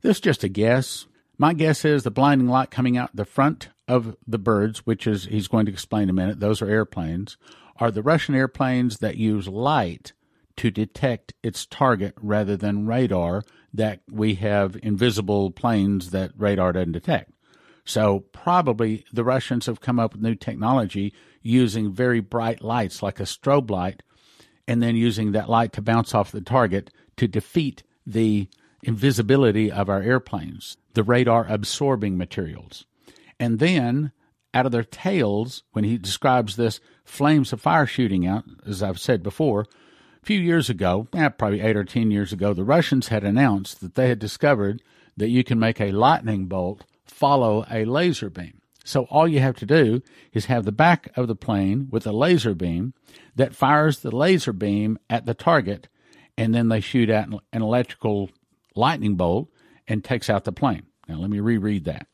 This 0.02 0.18
is 0.18 0.22
just 0.22 0.44
a 0.44 0.50
guess. 0.50 1.06
My 1.38 1.54
guess 1.54 1.86
is 1.86 2.04
the 2.04 2.12
blinding 2.12 2.48
light 2.48 2.72
coming 2.72 2.98
out 2.98 3.16
the 3.16 3.26
front 3.26 3.70
of 3.88 4.16
the 4.26 4.40
birds, 4.40 4.86
which 4.86 5.06
is 5.06 5.26
he's 5.26 5.48
going 5.48 5.66
to 5.68 5.72
explain 5.72 6.04
in 6.04 6.10
a 6.10 6.14
minute. 6.14 6.40
Those 6.40 6.62
are 6.62 6.70
airplanes, 6.70 7.38
are 7.78 7.92
the 7.92 8.02
Russian 8.02 8.34
airplanes 8.34 8.98
that 9.00 9.18
use 9.18 9.48
light 9.48 10.14
to 10.58 10.72
detect 10.72 11.34
its 11.44 11.66
target 11.66 12.14
rather 12.22 12.56
than 12.56 12.88
radar 12.88 13.44
that 13.74 14.02
we 14.10 14.36
have 14.36 14.78
invisible 14.82 15.52
planes 15.52 16.12
that 16.12 16.32
radar 16.38 16.74
doesn't 16.74 16.94
detect. 16.94 17.32
So 17.84 18.22
probably 18.32 19.06
the 19.14 19.24
Russians 19.24 19.68
have 19.68 19.82
come 19.82 20.00
up 20.00 20.14
with 20.14 20.22
new 20.22 20.36
technology 20.36 21.14
using 21.42 21.94
very 21.94 22.20
bright 22.20 22.62
lights 22.64 23.04
like 23.04 23.20
a 23.20 23.24
strobe 23.24 23.70
light 23.70 24.02
and 24.68 24.82
then 24.82 24.96
using 24.96 25.32
that 25.32 25.50
light 25.50 25.74
to 25.74 25.82
bounce 25.82 26.16
off 26.16 26.32
the 26.32 26.42
target 26.42 26.90
to 27.18 27.28
defeat 27.28 27.84
the 28.06 28.50
invisibility 28.82 29.72
of 29.72 29.90
our 29.90 30.02
airplanes, 30.02 30.78
the 30.94 31.04
radar 31.04 31.46
absorbing 31.48 32.18
materials. 32.18 32.86
And 33.40 33.60
then 33.60 34.12
out 34.54 34.66
of 34.66 34.72
their 34.72 34.84
tails, 34.84 35.64
when 35.74 35.84
he 35.84 35.98
describes 35.98 36.56
this 36.56 36.80
flames 37.04 37.52
of 37.52 37.62
fire 37.62 37.86
shooting 37.86 38.26
out, 38.26 38.46
as 38.66 38.82
I've 38.82 39.00
said 39.00 39.22
before, 39.22 39.66
few 40.26 40.40
years 40.40 40.70
ago, 40.70 41.08
eh, 41.14 41.30
probably 41.30 41.62
eight 41.62 41.78
or 41.78 41.84
ten 41.84 42.10
years 42.10 42.34
ago, 42.34 42.54
the 42.54 42.64
Russians 42.64 43.10
had 43.10 43.24
announced 43.24 43.80
that 43.82 43.96
they 43.96 44.10
had 44.10 44.20
discovered 44.20 44.82
that 45.16 45.30
you 45.30 45.44
can 45.44 45.60
make 45.60 45.80
a 45.80 45.92
lightning 45.92 46.48
bolt 46.48 46.84
follow 47.06 47.66
a 47.70 47.86
laser 47.86 48.30
beam. 48.30 48.60
So 48.84 49.04
all 49.06 49.28
you 49.28 49.40
have 49.40 49.56
to 49.58 49.66
do 49.66 50.02
is 50.34 50.46
have 50.46 50.66
the 50.66 50.72
back 50.72 51.10
of 51.16 51.28
the 51.28 51.36
plane 51.36 51.88
with 51.92 52.06
a 52.06 52.12
laser 52.12 52.54
beam 52.54 52.94
that 53.36 53.56
fires 53.56 54.00
the 54.00 54.16
laser 54.16 54.52
beam 54.52 54.98
at 55.10 55.26
the 55.26 55.34
target, 55.34 55.88
and 56.38 56.54
then 56.54 56.70
they 56.70 56.82
shoot 56.82 57.10
out 57.10 57.28
an 57.28 57.62
electrical 57.62 58.30
lightning 58.76 59.16
bolt 59.16 59.50
and 59.88 60.04
takes 60.04 60.30
out 60.30 60.44
the 60.44 60.52
plane. 60.52 60.84
Now 61.08 61.18
let 61.18 61.30
me 61.30 61.40
reread 61.40 61.86
that. 61.86 62.08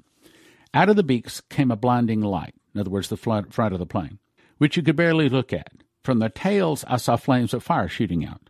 Out 0.73 0.89
of 0.89 0.95
the 0.95 1.03
beaks 1.03 1.41
came 1.49 1.71
a 1.71 1.75
blinding 1.75 2.21
light, 2.21 2.55
in 2.73 2.79
other 2.81 2.89
words, 2.89 3.09
the 3.09 3.17
front 3.17 3.57
of 3.57 3.79
the 3.79 3.85
plane, 3.85 4.19
which 4.57 4.77
you 4.77 4.83
could 4.83 4.95
barely 4.95 5.29
look 5.29 5.51
at. 5.51 5.71
From 6.03 6.19
their 6.19 6.29
tails, 6.29 6.83
I 6.87 6.97
saw 6.97 7.15
flames 7.15 7.53
of 7.53 7.63
fire 7.63 7.87
shooting 7.87 8.25
out. 8.25 8.49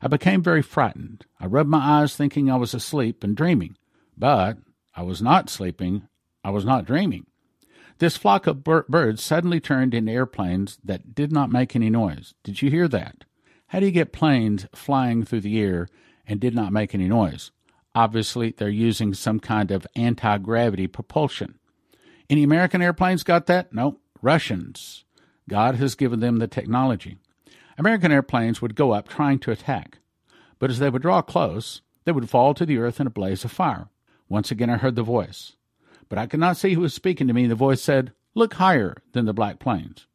I 0.00 0.08
became 0.08 0.42
very 0.42 0.62
frightened. 0.62 1.26
I 1.40 1.46
rubbed 1.46 1.70
my 1.70 2.00
eyes, 2.00 2.16
thinking 2.16 2.50
I 2.50 2.56
was 2.56 2.74
asleep 2.74 3.24
and 3.24 3.36
dreaming. 3.36 3.76
But 4.16 4.58
I 4.94 5.02
was 5.02 5.20
not 5.20 5.50
sleeping. 5.50 6.08
I 6.44 6.50
was 6.50 6.64
not 6.64 6.84
dreaming. 6.84 7.26
This 7.98 8.16
flock 8.16 8.46
of 8.46 8.62
bir- 8.62 8.84
birds 8.88 9.22
suddenly 9.22 9.58
turned 9.58 9.94
into 9.94 10.12
airplanes 10.12 10.78
that 10.84 11.14
did 11.14 11.32
not 11.32 11.50
make 11.50 11.74
any 11.74 11.90
noise. 11.90 12.34
Did 12.44 12.60
you 12.60 12.70
hear 12.70 12.88
that? 12.88 13.24
How 13.68 13.80
do 13.80 13.86
you 13.86 13.92
get 13.92 14.12
planes 14.12 14.66
flying 14.74 15.24
through 15.24 15.40
the 15.40 15.58
air 15.60 15.88
and 16.26 16.38
did 16.38 16.54
not 16.54 16.72
make 16.72 16.94
any 16.94 17.08
noise? 17.08 17.50
Obviously, 17.94 18.50
they're 18.50 18.68
using 18.68 19.14
some 19.14 19.40
kind 19.40 19.70
of 19.70 19.86
anti 19.96 20.36
gravity 20.38 20.86
propulsion. 20.86 21.58
Any 22.28 22.42
American 22.42 22.82
airplanes 22.82 23.22
got 23.22 23.46
that? 23.46 23.72
No, 23.72 24.00
Russians. 24.20 25.05
God 25.48 25.76
has 25.76 25.94
given 25.94 26.20
them 26.20 26.38
the 26.38 26.48
technology. 26.48 27.18
American 27.78 28.10
airplanes 28.10 28.60
would 28.60 28.74
go 28.74 28.92
up 28.92 29.08
trying 29.08 29.38
to 29.40 29.50
attack, 29.50 29.98
but 30.58 30.70
as 30.70 30.78
they 30.78 30.90
would 30.90 31.02
draw 31.02 31.22
close, 31.22 31.82
they 32.04 32.12
would 32.12 32.30
fall 32.30 32.54
to 32.54 32.64
the 32.64 32.78
earth 32.78 33.00
in 33.00 33.06
a 33.06 33.10
blaze 33.10 33.44
of 33.44 33.52
fire. 33.52 33.88
Once 34.28 34.50
again 34.50 34.70
I 34.70 34.76
heard 34.76 34.96
the 34.96 35.02
voice, 35.02 35.52
but 36.08 36.18
I 36.18 36.26
could 36.26 36.40
not 36.40 36.56
see 36.56 36.74
who 36.74 36.80
was 36.80 36.94
speaking 36.94 37.26
to 37.28 37.34
me. 37.34 37.46
The 37.46 37.54
voice 37.54 37.82
said, 37.82 38.12
Look 38.34 38.54
higher 38.54 38.96
than 39.12 39.24
the 39.24 39.32
black 39.32 39.58
planes. 39.58 40.06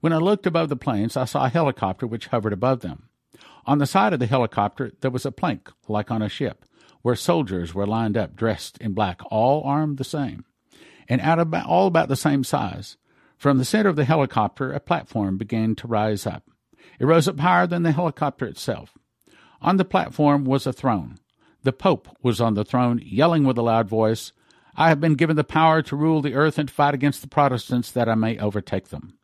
When 0.00 0.12
I 0.12 0.18
looked 0.18 0.46
above 0.46 0.68
the 0.68 0.76
planes, 0.76 1.16
I 1.16 1.24
saw 1.24 1.44
a 1.44 1.50
helicopter 1.50 2.06
which 2.06 2.28
hovered 2.28 2.52
above 2.52 2.80
them. 2.80 3.08
On 3.66 3.78
the 3.78 3.86
side 3.86 4.12
of 4.12 4.20
the 4.20 4.26
helicopter, 4.26 4.92
there 5.00 5.10
was 5.10 5.26
a 5.26 5.32
plank, 5.32 5.70
like 5.88 6.10
on 6.10 6.22
a 6.22 6.28
ship, 6.28 6.64
where 7.02 7.14
soldiers 7.14 7.74
were 7.74 7.86
lined 7.86 8.16
up, 8.16 8.34
dressed 8.34 8.78
in 8.78 8.94
black, 8.94 9.20
all 9.30 9.62
armed 9.64 9.98
the 9.98 10.04
same, 10.04 10.44
and 11.08 11.20
out 11.20 11.38
all 11.66 11.86
about 11.86 12.08
the 12.08 12.16
same 12.16 12.44
size. 12.44 12.96
From 13.38 13.58
the 13.58 13.64
center 13.64 13.88
of 13.88 13.96
the 13.96 14.04
helicopter, 14.04 14.72
a 14.72 14.80
platform 14.80 15.38
began 15.38 15.76
to 15.76 15.86
rise 15.86 16.26
up. 16.26 16.50
It 16.98 17.06
rose 17.06 17.28
up 17.28 17.38
higher 17.38 17.68
than 17.68 17.84
the 17.84 17.92
helicopter 17.92 18.46
itself. 18.46 18.98
On 19.62 19.76
the 19.76 19.84
platform 19.84 20.44
was 20.44 20.66
a 20.66 20.72
throne. 20.72 21.18
The 21.62 21.72
Pope 21.72 22.08
was 22.20 22.40
on 22.40 22.54
the 22.54 22.64
throne, 22.64 23.00
yelling 23.04 23.44
with 23.44 23.56
a 23.56 23.62
loud 23.62 23.88
voice, 23.88 24.32
I 24.76 24.88
have 24.90 25.00
been 25.00 25.14
given 25.14 25.36
the 25.36 25.44
power 25.44 25.82
to 25.82 25.96
rule 25.96 26.20
the 26.20 26.34
earth 26.34 26.58
and 26.58 26.68
to 26.68 26.74
fight 26.74 26.94
against 26.94 27.20
the 27.20 27.28
Protestants 27.28 27.90
that 27.92 28.08
I 28.08 28.14
may 28.14 28.38
overtake 28.38 28.88
them. 28.88 29.18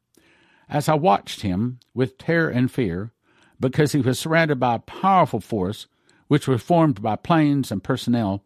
As 0.68 0.88
I 0.88 0.94
watched 0.94 1.42
him 1.42 1.78
with 1.92 2.18
terror 2.18 2.48
and 2.48 2.70
fear, 2.70 3.12
because 3.60 3.92
he 3.92 4.00
was 4.00 4.18
surrounded 4.18 4.58
by 4.58 4.76
a 4.76 4.80
powerful 4.80 5.40
force 5.40 5.86
which 6.26 6.48
was 6.48 6.62
formed 6.62 7.02
by 7.02 7.16
planes 7.16 7.70
and 7.70 7.84
personnel, 7.84 8.44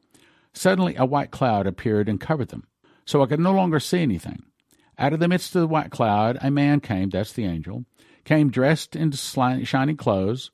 suddenly 0.52 0.96
a 0.96 1.07
white 1.07 1.31
cloud 1.31 1.66
appeared 1.66 2.09
and 2.09 2.20
covered 2.20 2.48
them, 2.48 2.66
so 3.07 3.22
I 3.22 3.26
could 3.26 3.40
no 3.40 3.52
longer 3.52 3.81
see 3.81 4.00
anything. 4.00 4.42
Out 4.99 5.13
of 5.13 5.21
the 5.21 5.29
midst 5.29 5.55
of 5.55 5.61
the 5.61 5.69
white 5.69 5.93
cloud, 5.93 6.39
a 6.41 6.51
man 6.51 6.81
came, 6.81 7.11
that's 7.11 7.33
the 7.33 7.45
angel, 7.45 7.85
came 8.25 8.51
dressed 8.51 8.97
in 8.97 9.13
shining 9.13 9.97
clothes, 9.97 10.51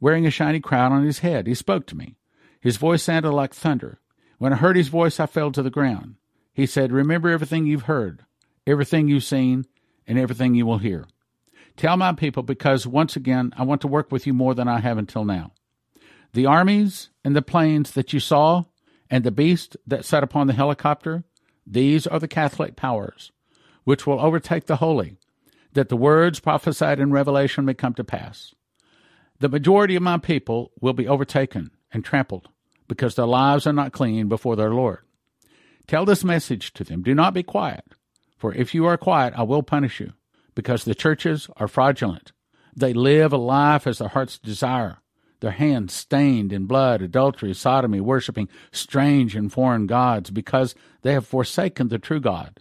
wearing 0.00 0.26
a 0.26 0.30
shiny 0.30 0.58
crown 0.58 0.92
on 0.92 1.04
his 1.04 1.20
head. 1.20 1.46
He 1.46 1.54
spoke 1.54 1.86
to 1.86 1.96
me. 1.96 2.16
His 2.60 2.76
voice 2.76 3.04
sounded 3.04 3.30
like 3.30 3.54
thunder. 3.54 4.00
When 4.38 4.52
I 4.52 4.56
heard 4.56 4.74
his 4.74 4.88
voice, 4.88 5.20
I 5.20 5.26
fell 5.26 5.52
to 5.52 5.62
the 5.62 5.70
ground. 5.70 6.16
He 6.52 6.66
said, 6.66 6.92
Remember 6.92 7.28
everything 7.28 7.66
you've 7.66 7.82
heard, 7.82 8.24
everything 8.66 9.06
you've 9.06 9.24
seen, 9.24 9.64
and 10.08 10.18
everything 10.18 10.54
you 10.54 10.66
will 10.66 10.78
hear. 10.78 11.06
Tell 11.76 11.96
my 11.96 12.12
people, 12.12 12.42
because 12.42 12.86
once 12.86 13.14
again, 13.14 13.52
I 13.56 13.62
want 13.62 13.80
to 13.82 13.88
work 13.88 14.10
with 14.10 14.26
you 14.26 14.34
more 14.34 14.54
than 14.54 14.66
I 14.66 14.80
have 14.80 14.98
until 14.98 15.24
now. 15.24 15.52
The 16.32 16.46
armies 16.46 17.10
and 17.24 17.36
the 17.36 17.42
planes 17.42 17.92
that 17.92 18.12
you 18.12 18.18
saw, 18.18 18.64
and 19.08 19.22
the 19.22 19.30
beast 19.30 19.76
that 19.86 20.04
sat 20.04 20.24
upon 20.24 20.48
the 20.48 20.52
helicopter, 20.52 21.22
these 21.64 22.08
are 22.08 22.18
the 22.18 22.28
Catholic 22.28 22.74
powers 22.74 23.30
which 23.84 24.06
will 24.06 24.20
overtake 24.20 24.66
the 24.66 24.76
holy, 24.76 25.16
that 25.74 25.88
the 25.88 25.96
words 25.96 26.40
prophesied 26.40 26.98
in 26.98 27.12
Revelation 27.12 27.64
may 27.64 27.74
come 27.74 27.94
to 27.94 28.04
pass. 28.04 28.54
The 29.40 29.48
majority 29.48 29.96
of 29.96 30.02
my 30.02 30.18
people 30.18 30.72
will 30.80 30.92
be 30.92 31.08
overtaken 31.08 31.70
and 31.92 32.04
trampled, 32.04 32.48
because 32.88 33.14
their 33.14 33.26
lives 33.26 33.66
are 33.66 33.72
not 33.72 33.92
clean 33.92 34.28
before 34.28 34.56
their 34.56 34.72
Lord. 34.72 35.00
Tell 35.86 36.04
this 36.04 36.24
message 36.24 36.72
to 36.74 36.84
them 36.84 37.02
Do 37.02 37.14
not 37.14 37.34
be 37.34 37.42
quiet, 37.42 37.84
for 38.38 38.54
if 38.54 38.74
you 38.74 38.86
are 38.86 38.96
quiet, 38.96 39.34
I 39.36 39.42
will 39.42 39.62
punish 39.62 40.00
you, 40.00 40.12
because 40.54 40.84
the 40.84 40.94
churches 40.94 41.48
are 41.56 41.68
fraudulent. 41.68 42.32
They 42.76 42.92
live 42.92 43.32
a 43.32 43.36
life 43.36 43.86
as 43.86 43.98
their 43.98 44.08
hearts 44.08 44.38
desire, 44.38 44.98
their 45.40 45.52
hands 45.52 45.92
stained 45.92 46.52
in 46.52 46.66
blood, 46.66 47.02
adultery, 47.02 47.52
sodomy, 47.54 48.00
worshiping 48.00 48.48
strange 48.72 49.36
and 49.36 49.52
foreign 49.52 49.86
gods, 49.86 50.30
because 50.30 50.74
they 51.02 51.12
have 51.12 51.26
forsaken 51.26 51.88
the 51.88 51.98
true 51.98 52.20
God 52.20 52.60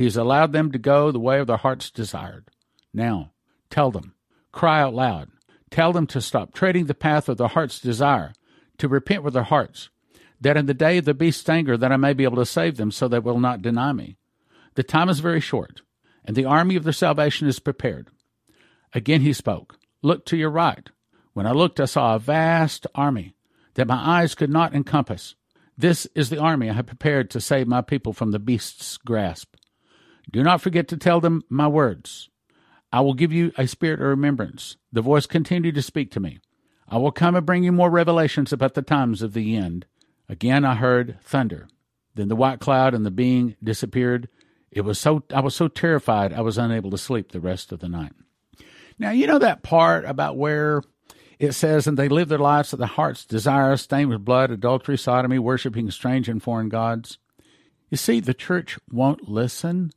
he 0.00 0.04
has 0.04 0.16
allowed 0.16 0.50
them 0.54 0.72
to 0.72 0.78
go 0.78 1.12
the 1.12 1.20
way 1.20 1.40
of 1.40 1.46
their 1.46 1.58
hearts 1.58 1.90
desired. 1.90 2.48
Now, 2.94 3.32
tell 3.68 3.90
them, 3.90 4.14
cry 4.50 4.80
out 4.80 4.94
loud, 4.94 5.28
tell 5.70 5.92
them 5.92 6.06
to 6.06 6.22
stop 6.22 6.54
treading 6.54 6.86
the 6.86 6.94
path 6.94 7.28
of 7.28 7.36
their 7.36 7.48
heart's 7.48 7.78
desire, 7.78 8.32
to 8.78 8.88
repent 8.88 9.22
with 9.22 9.34
their 9.34 9.42
hearts, 9.42 9.90
that 10.40 10.56
in 10.56 10.64
the 10.64 10.72
day 10.72 10.96
of 10.96 11.04
the 11.04 11.12
beast's 11.12 11.46
anger 11.50 11.76
that 11.76 11.92
I 11.92 11.98
may 11.98 12.14
be 12.14 12.24
able 12.24 12.38
to 12.38 12.46
save 12.46 12.78
them 12.78 12.90
so 12.90 13.08
they 13.08 13.18
will 13.18 13.38
not 13.38 13.60
deny 13.60 13.92
me. 13.92 14.16
The 14.74 14.82
time 14.82 15.10
is 15.10 15.20
very 15.20 15.38
short, 15.38 15.82
and 16.24 16.34
the 16.34 16.46
army 16.46 16.76
of 16.76 16.84
their 16.84 16.94
salvation 16.94 17.46
is 17.46 17.58
prepared. 17.58 18.08
Again 18.94 19.20
he 19.20 19.34
spoke, 19.34 19.76
Look 20.00 20.24
to 20.24 20.36
your 20.38 20.48
right. 20.48 20.88
When 21.34 21.46
I 21.46 21.52
looked, 21.52 21.78
I 21.78 21.84
saw 21.84 22.14
a 22.14 22.18
vast 22.18 22.86
army 22.94 23.34
that 23.74 23.88
my 23.88 23.96
eyes 24.02 24.34
could 24.34 24.48
not 24.48 24.74
encompass. 24.74 25.34
This 25.76 26.06
is 26.14 26.30
the 26.30 26.40
army 26.40 26.70
I 26.70 26.72
have 26.72 26.86
prepared 26.86 27.28
to 27.32 27.40
save 27.42 27.68
my 27.68 27.82
people 27.82 28.14
from 28.14 28.30
the 28.30 28.38
beast's 28.38 28.96
grasp. 28.96 29.56
Do 30.30 30.42
not 30.42 30.60
forget 30.60 30.88
to 30.88 30.96
tell 30.96 31.20
them 31.20 31.42
my 31.48 31.66
words. 31.66 32.28
I 32.92 33.00
will 33.00 33.14
give 33.14 33.32
you 33.32 33.52
a 33.56 33.66
spirit 33.66 34.00
of 34.00 34.06
remembrance. 34.06 34.76
The 34.92 35.02
voice 35.02 35.26
continued 35.26 35.74
to 35.76 35.82
speak 35.82 36.10
to 36.12 36.20
me. 36.20 36.40
I 36.88 36.98
will 36.98 37.12
come 37.12 37.36
and 37.36 37.46
bring 37.46 37.62
you 37.62 37.72
more 37.72 37.90
revelations 37.90 38.52
about 38.52 38.74
the 38.74 38.82
times 38.82 39.22
of 39.22 39.32
the 39.32 39.56
end. 39.56 39.86
Again 40.28 40.64
I 40.64 40.74
heard 40.74 41.18
thunder. 41.22 41.68
Then 42.14 42.28
the 42.28 42.36
white 42.36 42.60
cloud 42.60 42.94
and 42.94 43.06
the 43.06 43.10
being 43.10 43.56
disappeared. 43.62 44.28
It 44.70 44.82
was 44.82 44.98
so 44.98 45.22
I 45.32 45.40
was 45.40 45.54
so 45.54 45.68
terrified 45.68 46.32
I 46.32 46.40
was 46.40 46.58
unable 46.58 46.90
to 46.90 46.98
sleep 46.98 47.30
the 47.30 47.40
rest 47.40 47.70
of 47.72 47.80
the 47.80 47.88
night. 47.88 48.12
Now 48.98 49.10
you 49.10 49.26
know 49.26 49.38
that 49.38 49.62
part 49.62 50.04
about 50.04 50.36
where 50.36 50.82
it 51.40 51.52
says, 51.52 51.86
and 51.86 51.96
they 51.96 52.08
live 52.08 52.28
their 52.28 52.38
lives 52.38 52.74
of 52.74 52.78
the 52.78 52.86
heart's 52.86 53.24
desire, 53.24 53.74
stained 53.78 54.10
with 54.10 54.26
blood, 54.26 54.50
adultery, 54.50 54.98
sodomy, 54.98 55.38
worshiping 55.38 55.90
strange 55.90 56.28
and 56.28 56.42
foreign 56.42 56.68
gods. 56.68 57.16
You 57.88 57.96
see, 57.96 58.20
the 58.20 58.34
church 58.34 58.78
won't 58.92 59.26
listen. 59.26 59.90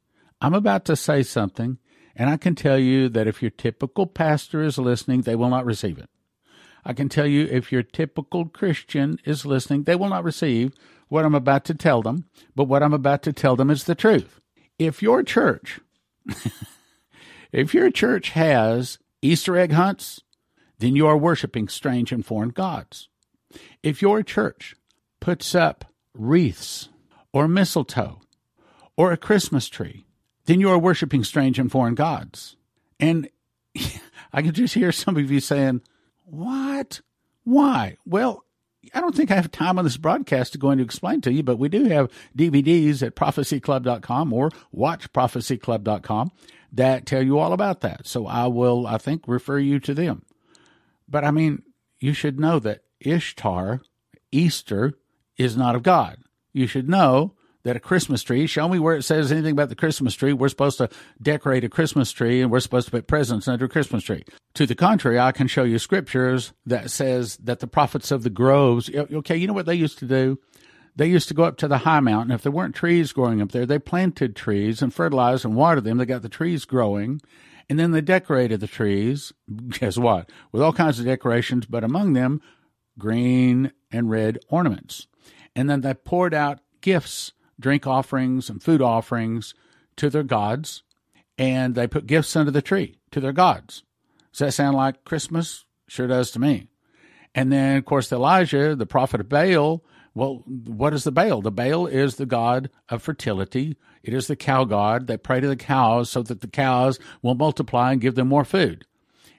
I'm 0.43 0.53
about 0.53 0.83
to 0.85 0.97
say 0.97 1.23
something, 1.23 1.77
and 2.17 2.29
I 2.29 2.35
can 2.35 2.53
tell 2.53 2.77
you 2.77 3.07
that 3.07 3.27
if 3.27 3.41
your 3.41 3.49
typical 3.49 4.05
pastor 4.05 4.61
is 4.61 4.77
listening, 4.77 5.21
they 5.21 5.37
will 5.37 5.47
not 5.47 5.65
receive 5.65 5.97
it. 5.97 6.09
I 6.83 6.91
can 6.91 7.07
tell 7.07 7.25
you 7.25 7.45
if 7.45 7.71
your 7.71 7.81
typical 7.81 8.47
Christian 8.49 9.19
is 9.23 9.45
listening, 9.45 9.83
they 9.83 9.95
will 9.95 10.09
not 10.09 10.25
receive 10.25 10.73
what 11.07 11.23
I'm 11.23 11.33
about 11.33 11.63
to 11.65 11.73
tell 11.73 12.01
them, 12.01 12.25
but 12.57 12.65
what 12.65 12.83
I'm 12.83 12.91
about 12.91 13.23
to 13.23 13.31
tell 13.31 13.55
them 13.55 13.69
is 13.69 13.85
the 13.85 13.95
truth. 13.95 14.41
If 14.77 15.01
your 15.01 15.23
church, 15.23 15.79
if 17.53 17.73
your 17.73 17.89
church 17.89 18.31
has 18.31 18.99
Easter 19.21 19.55
egg 19.55 19.71
hunts, 19.71 20.23
then 20.79 20.93
you 20.93 21.07
are 21.07 21.15
worshiping 21.15 21.69
strange 21.69 22.11
and 22.11 22.25
foreign 22.25 22.49
gods. 22.49 23.07
If 23.81 24.01
your 24.01 24.23
church 24.23 24.75
puts 25.21 25.55
up 25.55 25.85
wreaths 26.13 26.89
or 27.31 27.47
mistletoe 27.47 28.19
or 28.97 29.13
a 29.13 29.17
Christmas 29.17 29.69
tree, 29.69 30.05
then 30.45 30.59
you 30.59 30.69
are 30.69 30.77
worshiping 30.77 31.23
strange 31.23 31.59
and 31.59 31.71
foreign 31.71 31.95
gods. 31.95 32.55
And 32.99 33.29
I 34.33 34.41
can 34.41 34.53
just 34.53 34.73
hear 34.73 34.91
some 34.91 35.17
of 35.17 35.31
you 35.31 35.39
saying, 35.39 35.81
What? 36.25 37.01
Why? 37.43 37.97
Well, 38.05 38.45
I 38.93 39.01
don't 39.01 39.15
think 39.15 39.31
I 39.31 39.35
have 39.35 39.51
time 39.51 39.77
on 39.77 39.85
this 39.85 39.97
broadcast 39.97 40.53
to 40.53 40.57
go 40.57 40.71
into 40.71 40.83
explain 40.83 41.21
to 41.21 41.31
you, 41.31 41.43
but 41.43 41.57
we 41.57 41.69
do 41.69 41.85
have 41.85 42.11
DVDs 42.37 43.01
at 43.05 43.15
prophecyclub.com 43.15 44.33
or 44.33 44.51
watchprophecyclub.com 44.75 46.31
that 46.73 47.05
tell 47.05 47.21
you 47.23 47.39
all 47.39 47.53
about 47.53 47.81
that. 47.81 48.07
So 48.07 48.27
I 48.27 48.47
will, 48.47 48.87
I 48.87 48.97
think, 48.97 49.23
refer 49.27 49.59
you 49.59 49.79
to 49.81 49.93
them. 49.93 50.23
But 51.07 51.23
I 51.23 51.31
mean, 51.31 51.63
you 51.99 52.13
should 52.13 52.39
know 52.39 52.59
that 52.59 52.81
Ishtar, 52.99 53.81
Easter, 54.31 54.93
is 55.37 55.55
not 55.55 55.75
of 55.75 55.83
God. 55.83 56.17
You 56.51 56.67
should 56.67 56.89
know 56.89 57.33
that 57.63 57.75
a 57.75 57.79
Christmas 57.79 58.23
tree, 58.23 58.45
show 58.45 58.67
me 58.67 58.79
where 58.79 58.95
it 58.95 59.03
says 59.03 59.31
anything 59.31 59.53
about 59.53 59.69
the 59.69 59.75
Christmas 59.75 60.13
tree. 60.13 60.33
We're 60.33 60.49
supposed 60.49 60.77
to 60.79 60.89
decorate 61.21 61.63
a 61.63 61.69
Christmas 61.69 62.11
tree 62.11 62.41
and 62.41 62.51
we're 62.51 62.59
supposed 62.59 62.85
to 62.87 62.91
put 62.91 63.07
presents 63.07 63.47
under 63.47 63.65
a 63.65 63.69
Christmas 63.69 64.03
tree. 64.03 64.23
To 64.55 64.65
the 64.65 64.75
contrary, 64.75 65.19
I 65.19 65.31
can 65.31 65.47
show 65.47 65.63
you 65.63 65.79
scriptures 65.79 66.53
that 66.65 66.91
says 66.91 67.37
that 67.37 67.59
the 67.59 67.67
prophets 67.67 68.11
of 68.11 68.23
the 68.23 68.29
groves, 68.29 68.89
okay, 68.93 69.37
you 69.37 69.47
know 69.47 69.53
what 69.53 69.65
they 69.65 69.75
used 69.75 69.97
to 69.99 70.05
do? 70.05 70.39
They 70.95 71.07
used 71.07 71.27
to 71.29 71.33
go 71.33 71.43
up 71.43 71.57
to 71.57 71.67
the 71.67 71.79
high 71.79 72.01
mountain. 72.01 72.35
If 72.35 72.43
there 72.43 72.51
weren't 72.51 72.75
trees 72.75 73.13
growing 73.13 73.41
up 73.41 73.51
there, 73.51 73.65
they 73.65 73.79
planted 73.79 74.35
trees 74.35 74.81
and 74.81 74.93
fertilized 74.93 75.43
and 75.43 75.55
watered 75.55 75.85
them. 75.85 75.97
They 75.97 76.05
got 76.05 76.21
the 76.21 76.29
trees 76.29 76.65
growing. 76.65 77.21
And 77.69 77.79
then 77.79 77.91
they 77.91 78.01
decorated 78.01 78.59
the 78.59 78.67
trees. 78.67 79.33
Guess 79.69 79.97
what? 79.97 80.29
With 80.51 80.61
all 80.61 80.73
kinds 80.73 80.99
of 80.99 81.05
decorations, 81.05 81.65
but 81.65 81.83
among 81.83 82.13
them, 82.13 82.41
green 82.99 83.71
and 83.91 84.09
red 84.09 84.39
ornaments. 84.49 85.07
And 85.55 85.69
then 85.69 85.81
they 85.81 85.93
poured 85.93 86.33
out 86.33 86.59
gifts, 86.81 87.31
drink 87.59 87.87
offerings, 87.87 88.49
and 88.49 88.61
food 88.61 88.81
offerings 88.81 89.53
to 89.97 90.09
their 90.09 90.23
gods. 90.23 90.83
And 91.37 91.75
they 91.75 91.87
put 91.87 92.07
gifts 92.07 92.35
under 92.35 92.51
the 92.51 92.61
tree 92.61 92.99
to 93.11 93.19
their 93.19 93.33
gods. 93.33 93.83
Does 94.31 94.39
that 94.39 94.51
sound 94.53 94.77
like 94.77 95.05
Christmas? 95.05 95.65
Sure 95.87 96.07
does 96.07 96.31
to 96.31 96.39
me. 96.39 96.67
And 97.35 97.51
then, 97.51 97.77
of 97.77 97.85
course, 97.85 98.11
Elijah, 98.11 98.75
the 98.75 98.85
prophet 98.85 99.21
of 99.21 99.29
Baal, 99.29 99.83
well, 100.15 100.43
what 100.45 100.93
is 100.93 101.03
the 101.03 101.11
Baal? 101.11 101.41
The 101.41 101.51
Baal 101.51 101.87
is 101.87 102.15
the 102.15 102.25
god 102.25 102.69
of 102.89 103.01
fertility. 103.01 103.77
It 104.03 104.13
is 104.13 104.27
the 104.27 104.35
cow 104.35 104.63
god. 104.63 105.07
They 105.07 105.17
pray 105.17 105.39
to 105.39 105.47
the 105.47 105.55
cows 105.55 106.09
so 106.09 106.21
that 106.23 106.41
the 106.41 106.47
cows 106.47 106.99
will 107.21 107.35
multiply 107.35 107.91
and 107.91 108.01
give 108.01 108.15
them 108.15 108.27
more 108.27 108.45
food. 108.45 108.85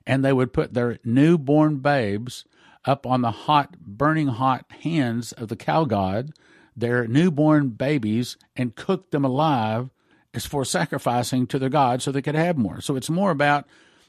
And 0.07 0.25
they 0.25 0.33
would 0.33 0.53
put 0.53 0.75
their 0.75 0.99
newborn 1.05 1.77
babes 1.77 2.45
up 2.85 3.07
on 3.07 3.23
the 3.23 3.31
hot, 3.31 3.79
burning 3.79 4.29
hot 4.29 4.67
hands 4.83 5.33
of 5.33 5.49
the 5.49 5.57
cow 5.57 5.85
god, 5.85 6.33
their 6.77 7.07
newborn 7.07 7.71
babies, 7.71 8.37
and 8.57 8.75
cook 8.75 9.11
them 9.11 9.25
alive 9.25 9.91
as 10.33 10.47
for 10.47 10.65
sacrificing 10.65 11.47
to 11.47 11.59
their 11.59 11.69
god 11.69 12.03
so 12.03 12.11
they 12.11 12.23
could 12.23 12.35
have 12.35 12.57
more. 12.59 12.81
So 12.81 12.97
it's 12.97 13.11
more 13.11 13.31
about 13.31 13.67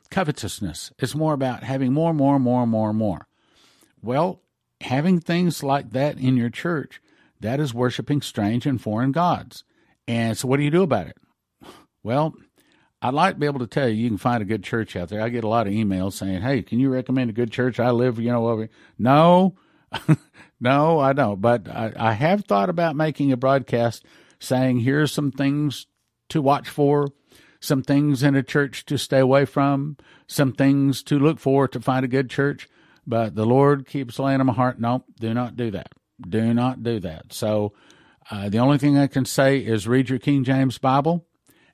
covetousness. 0.10 0.92
It's 1.00 1.16
more 1.16 1.34
about 1.34 1.64
having 1.64 1.94
more, 1.94 2.14
more, 2.14 2.40
more, 2.40 2.66
more, 2.66 2.94
more. 2.94 3.28
Well, 4.02 4.42
having 4.82 5.20
things 5.20 5.64
like 5.64 5.92
that 5.92 6.18
in 6.18 6.38
your 6.38 6.50
church, 6.50 7.02
that 7.40 7.60
is 7.60 7.74
worshiping 7.74 8.22
strange 8.22 8.66
and 8.66 8.82
foreign 8.82 9.12
gods. 9.12 9.64
And 10.08 10.38
so, 10.38 10.48
what 10.48 10.58
do 10.58 10.64
you 10.64 10.72
do 10.72 10.84
about 10.84 11.08
it? 11.08 11.18
Well, 12.04 12.36
I'd 13.02 13.14
like 13.14 13.36
to 13.36 13.40
be 13.40 13.46
able 13.46 13.60
to 13.60 13.68
tell 13.68 13.88
you 13.88 13.96
you 13.96 14.10
can 14.10 14.18
find 14.18 14.42
a 14.42 14.46
good 14.46 14.64
church 14.64 14.96
out 14.96 15.10
there. 15.10 15.22
I 15.22 15.30
get 15.30 15.44
a 15.44 15.48
lot 15.48 15.68
of 15.68 15.74
emails 15.74 16.14
saying, 16.14 16.42
"Hey, 16.42 16.62
can 16.62 16.80
you 16.80 16.90
recommend 16.90 17.30
a 17.30 17.34
good 17.34 17.52
church? 17.52 17.80
I 17.80 17.92
live, 17.92 18.20
you 18.20 18.32
know, 18.32 18.48
over." 18.48 18.70
No, 18.98 19.56
no, 20.66 21.00
I 21.00 21.14
don't. 21.14 21.40
But 21.40 21.70
I, 21.70 21.94
I 21.96 22.14
have 22.14 22.46
thought 22.46 22.70
about 22.70 22.96
making 22.96 23.32
a 23.32 23.38
broadcast 23.38 24.04
saying, 24.40 24.80
"Here's 24.80 25.12
some 25.12 25.32
things 25.32 25.86
to 26.30 26.42
watch 26.42 26.68
for." 26.68 27.10
Some 27.62 27.82
things 27.82 28.22
in 28.22 28.36
a 28.36 28.44
church 28.44 28.86
to 28.86 28.98
stay 28.98 29.18
away 29.18 29.46
from, 29.46 29.98
some 30.28 30.52
things 30.52 31.02
to 31.04 31.18
look 31.18 31.40
for 31.40 31.68
to 31.70 31.80
find 31.80 32.06
a 32.06 32.08
good 32.08 32.30
church. 32.30 32.70
But 33.08 33.34
the 33.34 33.46
Lord 33.46 33.88
keeps 33.88 34.20
laying 34.20 34.40
on 34.40 34.46
my 34.46 34.54
heart, 34.54 34.80
nope, 34.80 35.06
do 35.20 35.34
not 35.34 35.56
do 35.56 35.72
that. 35.72 35.92
Do 36.22 36.54
not 36.54 36.84
do 36.84 37.00
that. 37.00 37.34
So 37.34 37.74
uh, 38.30 38.50
the 38.50 38.60
only 38.60 38.78
thing 38.78 38.98
I 38.98 39.08
can 39.08 39.26
say 39.26 39.60
is 39.60 39.88
read 39.88 40.10
your 40.10 40.20
King 40.20 40.44
James 40.44 40.78
Bible 40.78 41.26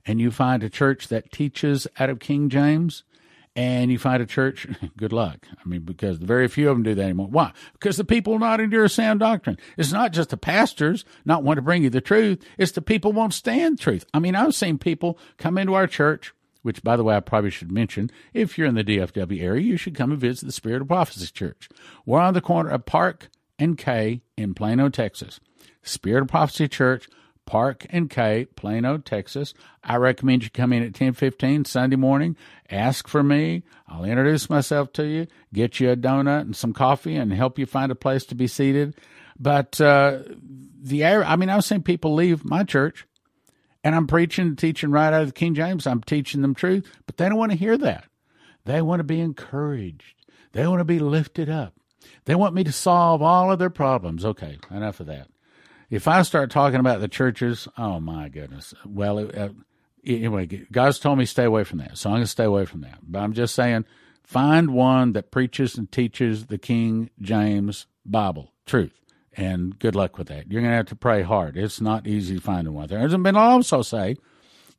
and 0.05 0.21
you 0.21 0.31
find 0.31 0.63
a 0.63 0.69
church 0.69 1.07
that 1.09 1.31
teaches 1.31 1.87
out 1.99 2.09
of 2.09 2.19
King 2.19 2.49
James 2.49 3.03
and 3.55 3.91
you 3.91 3.99
find 3.99 4.21
a 4.21 4.25
church, 4.25 4.67
good 4.97 5.13
luck. 5.13 5.47
I 5.63 5.67
mean, 5.67 5.81
because 5.81 6.17
very 6.17 6.47
few 6.47 6.69
of 6.69 6.75
them 6.75 6.83
do 6.83 6.95
that 6.95 7.03
anymore. 7.03 7.27
Why? 7.27 7.51
Because 7.73 7.97
the 7.97 8.03
people 8.03 8.39
not 8.39 8.59
endure 8.59 8.87
sound 8.87 9.19
doctrine. 9.19 9.57
It's 9.77 9.91
not 9.91 10.13
just 10.13 10.29
the 10.29 10.37
pastors 10.37 11.05
not 11.25 11.43
want 11.43 11.57
to 11.57 11.61
bring 11.61 11.83
you 11.83 11.89
the 11.89 12.01
truth. 12.01 12.43
It's 12.57 12.71
the 12.71 12.81
people 12.81 13.11
won't 13.11 13.33
stand 13.33 13.79
truth. 13.79 14.05
I 14.13 14.19
mean, 14.19 14.35
I've 14.35 14.55
seen 14.55 14.77
people 14.77 15.17
come 15.37 15.57
into 15.57 15.73
our 15.73 15.87
church 15.87 16.33
which, 16.61 16.83
by 16.83 16.95
the 16.95 17.03
way, 17.03 17.15
I 17.15 17.21
probably 17.21 17.49
should 17.49 17.71
mention, 17.71 18.11
if 18.33 18.57
you're 18.57 18.67
in 18.67 18.75
the 18.75 18.83
DFW 18.83 19.41
area, 19.41 19.63
you 19.63 19.77
should 19.77 19.95
come 19.95 20.11
and 20.11 20.19
visit 20.19 20.45
the 20.45 20.51
Spirit 20.51 20.81
of 20.81 20.87
Prophecy 20.87 21.25
Church. 21.27 21.67
We're 22.05 22.19
on 22.19 22.33
the 22.33 22.41
corner 22.41 22.69
of 22.69 22.85
Park 22.85 23.29
and 23.57 23.77
K 23.77 24.21
in 24.37 24.53
Plano, 24.53 24.89
Texas. 24.89 25.39
Spirit 25.81 26.21
of 26.21 26.27
Prophecy 26.27 26.67
Church, 26.67 27.09
Park 27.51 27.85
and 27.89 28.09
K, 28.09 28.45
Plano, 28.55 28.97
Texas. 28.97 29.53
I 29.83 29.97
recommend 29.97 30.45
you 30.45 30.49
come 30.49 30.71
in 30.71 30.83
at 30.83 30.93
10:15 30.93 31.65
Sunday 31.65 31.97
morning. 31.97 32.37
Ask 32.69 33.09
for 33.09 33.21
me. 33.21 33.63
I'll 33.89 34.05
introduce 34.05 34.49
myself 34.49 34.93
to 34.93 35.03
you, 35.05 35.27
get 35.53 35.77
you 35.77 35.91
a 35.91 35.97
donut 35.97 36.43
and 36.43 36.55
some 36.55 36.71
coffee, 36.71 37.17
and 37.17 37.33
help 37.33 37.59
you 37.59 37.65
find 37.65 37.91
a 37.91 37.95
place 37.95 38.23
to 38.27 38.35
be 38.35 38.47
seated. 38.47 38.95
But 39.37 39.81
uh, 39.81 40.19
the 40.81 41.03
air, 41.03 41.25
I 41.25 41.35
mean, 41.35 41.49
I've 41.49 41.65
seen 41.65 41.83
people 41.83 42.13
leave 42.13 42.45
my 42.45 42.63
church 42.63 43.05
and 43.83 43.95
I'm 43.95 44.07
preaching 44.07 44.47
and 44.47 44.57
teaching 44.57 44.91
right 44.91 45.11
out 45.11 45.23
of 45.23 45.27
the 45.27 45.33
King 45.33 45.53
James. 45.53 45.85
I'm 45.85 46.03
teaching 46.03 46.41
them 46.43 46.55
truth, 46.55 46.89
but 47.05 47.17
they 47.17 47.27
don't 47.27 47.37
want 47.37 47.51
to 47.51 47.57
hear 47.57 47.77
that. 47.79 48.05
They 48.63 48.81
want 48.81 49.01
to 49.01 49.03
be 49.03 49.19
encouraged. 49.19 50.15
They 50.53 50.65
want 50.65 50.79
to 50.79 50.85
be 50.85 50.99
lifted 50.99 51.49
up. 51.49 51.73
They 52.23 52.35
want 52.35 52.55
me 52.55 52.63
to 52.63 52.71
solve 52.71 53.21
all 53.21 53.51
of 53.51 53.59
their 53.59 53.69
problems. 53.69 54.23
Okay, 54.23 54.57
enough 54.69 55.01
of 55.01 55.07
that. 55.07 55.27
If 55.91 56.07
I 56.07 56.21
start 56.23 56.49
talking 56.49 56.79
about 56.79 57.01
the 57.01 57.09
churches, 57.09 57.67
oh 57.77 57.99
my 57.99 58.29
goodness. 58.29 58.73
Well, 58.85 59.19
uh, 59.19 59.49
anyway, 60.05 60.45
God's 60.71 60.99
told 60.99 61.19
me 61.19 61.25
stay 61.25 61.43
away 61.43 61.65
from 61.65 61.79
that, 61.79 61.97
so 61.97 62.09
I'm 62.09 62.15
going 62.15 62.23
to 62.23 62.27
stay 62.27 62.45
away 62.45 62.65
from 62.65 62.81
that. 62.81 62.99
But 63.03 63.19
I'm 63.19 63.33
just 63.33 63.53
saying, 63.53 63.83
find 64.23 64.73
one 64.73 65.11
that 65.13 65.31
preaches 65.31 65.77
and 65.77 65.91
teaches 65.91 66.45
the 66.47 66.57
King 66.57 67.09
James 67.21 67.87
Bible 68.05 68.53
truth 68.65 69.01
and 69.33 69.77
good 69.79 69.95
luck 69.95 70.17
with 70.17 70.27
that. 70.27 70.51
You're 70.51 70.61
going 70.61 70.71
to 70.71 70.77
have 70.77 70.87
to 70.87 70.95
pray 70.95 71.23
hard. 71.23 71.57
It's 71.57 71.81
not 71.81 72.07
easy 72.07 72.37
finding 72.37 72.73
one 72.73 72.87
there. 72.87 73.07
But 73.17 73.35
I'll 73.35 73.51
also 73.51 73.81
say, 73.81 74.15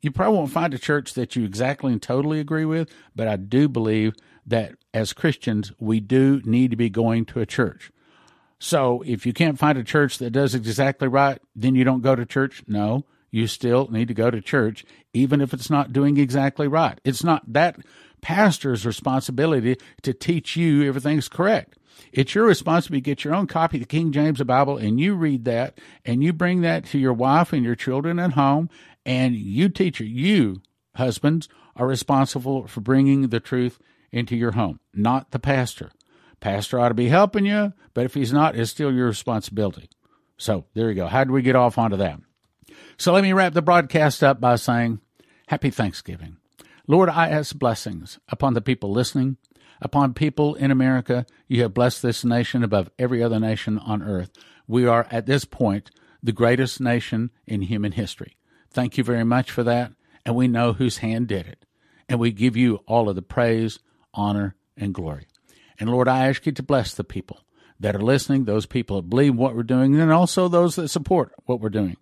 you 0.01 0.11
probably 0.11 0.37
won't 0.37 0.51
find 0.51 0.73
a 0.73 0.79
church 0.79 1.13
that 1.13 1.35
you 1.35 1.45
exactly 1.45 1.91
and 1.91 2.01
totally 2.01 2.39
agree 2.39 2.65
with, 2.65 2.89
but 3.15 3.27
I 3.27 3.35
do 3.35 3.69
believe 3.69 4.15
that 4.45 4.73
as 4.93 5.13
Christians, 5.13 5.71
we 5.79 5.99
do 5.99 6.41
need 6.43 6.71
to 6.71 6.77
be 6.77 6.89
going 6.89 7.25
to 7.25 7.39
a 7.39 7.45
church. 7.45 7.91
So 8.63 9.03
if 9.05 9.25
you 9.25 9.33
can't 9.33 9.59
find 9.59 9.77
a 9.77 9.83
church 9.83 10.19
that 10.19 10.31
does 10.31 10.55
exactly 10.55 11.09
right, 11.09 11.37
then 11.53 11.75
you 11.75 11.83
don't 11.83 12.01
go 12.01 12.15
to 12.15 12.25
church. 12.25 12.63
No, 12.65 13.03
you 13.29 13.45
still 13.45 13.89
need 13.91 14.07
to 14.07 14.13
go 14.13 14.31
to 14.31 14.39
church, 14.39 14.85
even 15.13 15.41
if 15.41 15.53
it's 15.53 15.69
not 15.69 15.91
doing 15.91 16.15
exactly 16.15 16.69
right. 16.69 16.97
It's 17.03 17.25
not 17.25 17.51
that 17.51 17.77
pastor's 18.21 18.85
responsibility 18.85 19.75
to 20.03 20.13
teach 20.13 20.55
you 20.55 20.87
everything's 20.87 21.27
correct. 21.27 21.77
It's 22.13 22.35
your 22.35 22.45
responsibility 22.45 23.01
to 23.01 23.05
get 23.05 23.25
your 23.25 23.35
own 23.35 23.47
copy 23.47 23.75
of 23.75 23.81
the 23.81 23.87
King 23.87 24.13
James 24.13 24.41
Bible 24.41 24.77
and 24.77 24.97
you 24.97 25.15
read 25.15 25.43
that 25.43 25.77
and 26.05 26.23
you 26.23 26.31
bring 26.31 26.61
that 26.61 26.85
to 26.85 26.97
your 26.97 27.11
wife 27.11 27.51
and 27.51 27.65
your 27.65 27.75
children 27.75 28.17
at 28.17 28.31
home 28.31 28.69
and 29.05 29.35
you 29.35 29.67
teach 29.67 29.97
her. 29.97 30.05
You 30.05 30.61
Husbands 30.95 31.49
are 31.75 31.85
responsible 31.85 32.67
for 32.67 32.79
bringing 32.79 33.27
the 33.27 33.41
truth 33.41 33.77
into 34.13 34.37
your 34.37 34.51
home, 34.51 34.79
not 34.93 35.31
the 35.31 35.39
pastor. 35.39 35.91
Pastor 36.43 36.77
ought 36.77 36.89
to 36.89 36.93
be 36.93 37.07
helping 37.07 37.45
you, 37.45 37.71
but 37.93 38.03
if 38.03 38.15
he's 38.15 38.33
not, 38.33 38.57
it's 38.57 38.69
still 38.69 38.91
your 38.93 39.07
responsibility. 39.07 39.89
So 40.35 40.65
there 40.73 40.89
you 40.89 40.95
go. 40.95 41.07
How 41.07 41.23
do 41.23 41.31
we 41.31 41.41
get 41.41 41.55
off 41.55 41.77
onto 41.77 41.95
that? 41.95 42.19
So 42.97 43.13
let 43.13 43.23
me 43.23 43.31
wrap 43.31 43.53
the 43.53 43.61
broadcast 43.61 44.21
up 44.21 44.41
by 44.41 44.57
saying, 44.57 44.99
Happy 45.47 45.69
Thanksgiving. 45.69 46.35
Lord, 46.85 47.07
I 47.07 47.29
ask 47.29 47.57
blessings 47.57 48.19
upon 48.27 48.55
the 48.55 48.61
people 48.61 48.91
listening, 48.91 49.37
upon 49.81 50.13
people 50.13 50.55
in 50.55 50.69
America. 50.69 51.25
You 51.47 51.61
have 51.61 51.73
blessed 51.73 52.01
this 52.01 52.25
nation 52.25 52.61
above 52.61 52.89
every 52.99 53.23
other 53.23 53.39
nation 53.39 53.79
on 53.79 54.03
earth. 54.03 54.31
We 54.67 54.85
are 54.85 55.07
at 55.09 55.25
this 55.25 55.45
point 55.45 55.91
the 56.21 56.33
greatest 56.33 56.81
nation 56.81 57.31
in 57.47 57.61
human 57.61 57.93
history. 57.93 58.35
Thank 58.69 58.97
you 58.97 59.05
very 59.05 59.23
much 59.23 59.49
for 59.49 59.63
that. 59.63 59.93
And 60.25 60.35
we 60.35 60.49
know 60.49 60.73
whose 60.73 60.97
hand 60.97 61.27
did 61.29 61.47
it. 61.47 61.63
And 62.09 62.19
we 62.19 62.33
give 62.33 62.57
you 62.57 62.81
all 62.85 63.07
of 63.07 63.15
the 63.15 63.21
praise, 63.21 63.79
honor, 64.13 64.55
and 64.75 64.93
glory. 64.93 65.27
And 65.83 65.91
Lord, 65.91 66.07
I 66.07 66.29
ask 66.29 66.45
you 66.45 66.53
to 66.53 66.63
bless 66.63 66.93
the 66.93 67.03
people 67.03 67.41
that 67.77 67.93
are 67.93 68.01
listening, 68.01 68.45
those 68.45 68.65
people 68.65 69.01
that 69.01 69.09
believe 69.09 69.35
what 69.35 69.53
we're 69.53 69.63
doing, 69.63 69.99
and 69.99 70.13
also 70.13 70.47
those 70.47 70.77
that 70.77 70.87
support 70.87 71.33
what 71.43 71.59
we're 71.59 71.67
doing. 71.67 71.97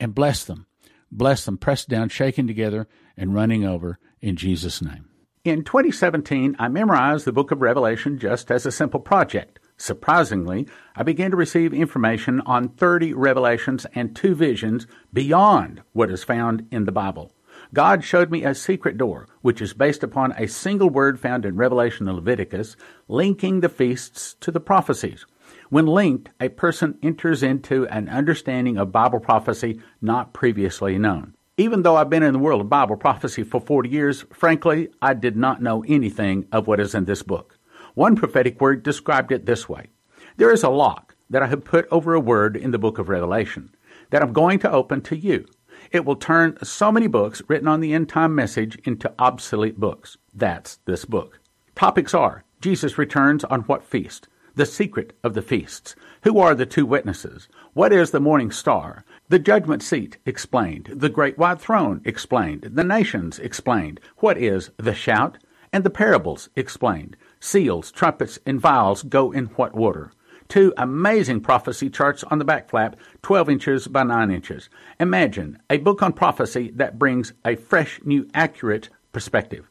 And 0.00 0.14
bless 0.14 0.42
them. 0.42 0.64
Bless 1.12 1.44
them, 1.44 1.58
pressed 1.58 1.90
down, 1.90 2.08
shaken 2.08 2.46
together, 2.46 2.88
and 3.14 3.34
running 3.34 3.62
over 3.62 3.98
in 4.22 4.36
Jesus' 4.36 4.80
name. 4.80 5.10
In 5.44 5.64
2017, 5.64 6.56
I 6.58 6.68
memorized 6.68 7.26
the 7.26 7.32
book 7.32 7.50
of 7.50 7.60
Revelation 7.60 8.18
just 8.18 8.50
as 8.50 8.64
a 8.64 8.72
simple 8.72 9.00
project. 9.00 9.58
Surprisingly, 9.76 10.66
I 10.94 11.02
began 11.02 11.30
to 11.30 11.36
receive 11.36 11.74
information 11.74 12.40
on 12.46 12.70
30 12.70 13.12
revelations 13.12 13.84
and 13.94 14.16
two 14.16 14.34
visions 14.34 14.86
beyond 15.12 15.82
what 15.92 16.10
is 16.10 16.24
found 16.24 16.66
in 16.70 16.86
the 16.86 16.90
Bible. 16.90 17.32
God 17.74 18.04
showed 18.04 18.30
me 18.30 18.44
a 18.44 18.54
secret 18.54 18.96
door, 18.96 19.28
which 19.42 19.60
is 19.60 19.74
based 19.74 20.02
upon 20.02 20.32
a 20.32 20.46
single 20.46 20.90
word 20.90 21.18
found 21.18 21.44
in 21.44 21.56
Revelation 21.56 22.08
and 22.08 22.16
Leviticus, 22.16 22.76
linking 23.08 23.60
the 23.60 23.68
feasts 23.68 24.34
to 24.40 24.50
the 24.50 24.60
prophecies. 24.60 25.26
When 25.68 25.86
linked, 25.86 26.30
a 26.40 26.48
person 26.48 26.98
enters 27.02 27.42
into 27.42 27.86
an 27.88 28.08
understanding 28.08 28.78
of 28.78 28.92
Bible 28.92 29.20
prophecy 29.20 29.80
not 30.00 30.32
previously 30.32 30.98
known. 30.98 31.34
Even 31.58 31.82
though 31.82 31.96
I've 31.96 32.10
been 32.10 32.22
in 32.22 32.34
the 32.34 32.38
world 32.38 32.60
of 32.60 32.68
Bible 32.68 32.96
prophecy 32.96 33.42
for 33.42 33.60
40 33.60 33.88
years, 33.88 34.24
frankly, 34.32 34.90
I 35.00 35.14
did 35.14 35.36
not 35.36 35.62
know 35.62 35.84
anything 35.88 36.46
of 36.52 36.66
what 36.66 36.80
is 36.80 36.94
in 36.94 37.06
this 37.06 37.22
book. 37.22 37.58
One 37.94 38.14
prophetic 38.14 38.60
word 38.60 38.82
described 38.82 39.32
it 39.32 39.46
this 39.46 39.68
way 39.68 39.86
There 40.36 40.52
is 40.52 40.62
a 40.62 40.68
lock 40.68 41.16
that 41.30 41.42
I 41.42 41.46
have 41.46 41.64
put 41.64 41.88
over 41.90 42.14
a 42.14 42.20
word 42.20 42.56
in 42.56 42.70
the 42.70 42.78
book 42.78 42.98
of 42.98 43.08
Revelation 43.08 43.74
that 44.10 44.22
I'm 44.22 44.32
going 44.32 44.58
to 44.60 44.70
open 44.70 45.00
to 45.02 45.16
you. 45.16 45.46
It 45.96 46.04
will 46.04 46.16
turn 46.16 46.58
so 46.62 46.92
many 46.92 47.06
books 47.06 47.40
written 47.48 47.66
on 47.66 47.80
the 47.80 47.94
end 47.94 48.10
time 48.10 48.34
message 48.34 48.76
into 48.84 49.14
obsolete 49.18 49.80
books. 49.80 50.18
That's 50.34 50.76
this 50.84 51.06
book. 51.06 51.40
Topics 51.74 52.12
are 52.12 52.44
Jesus 52.60 52.98
returns 52.98 53.44
on 53.44 53.62
what 53.62 53.82
feast? 53.82 54.28
The 54.56 54.66
secret 54.66 55.16
of 55.24 55.32
the 55.32 55.40
feasts. 55.40 55.96
Who 56.24 56.38
are 56.38 56.54
the 56.54 56.66
two 56.66 56.84
witnesses? 56.84 57.48
What 57.72 57.94
is 57.94 58.10
the 58.10 58.20
morning 58.20 58.50
star? 58.50 59.06
The 59.30 59.38
judgment 59.38 59.82
seat 59.82 60.18
explained. 60.26 60.90
The 60.92 61.08
great 61.08 61.38
white 61.38 61.62
throne 61.62 62.02
explained. 62.04 62.68
The 62.74 62.84
nations 62.84 63.38
explained. 63.38 63.98
What 64.18 64.36
is 64.36 64.72
the 64.76 64.94
shout? 64.94 65.38
And 65.72 65.82
the 65.82 65.88
parables 65.88 66.50
explained. 66.56 67.16
Seals, 67.40 67.90
trumpets, 67.90 68.38
and 68.44 68.60
vials 68.60 69.02
go 69.02 69.32
in 69.32 69.46
what 69.56 69.70
order? 69.72 70.12
Two 70.48 70.72
amazing 70.76 71.40
prophecy 71.40 71.90
charts 71.90 72.22
on 72.24 72.38
the 72.38 72.44
back 72.44 72.68
flap, 72.68 72.96
12 73.22 73.50
inches 73.50 73.88
by 73.88 74.04
9 74.04 74.30
inches. 74.30 74.68
Imagine 75.00 75.58
a 75.68 75.78
book 75.78 76.02
on 76.02 76.12
prophecy 76.12 76.70
that 76.76 76.98
brings 76.98 77.32
a 77.44 77.56
fresh, 77.56 78.00
new, 78.04 78.28
accurate 78.32 78.88
perspective. 79.12 79.68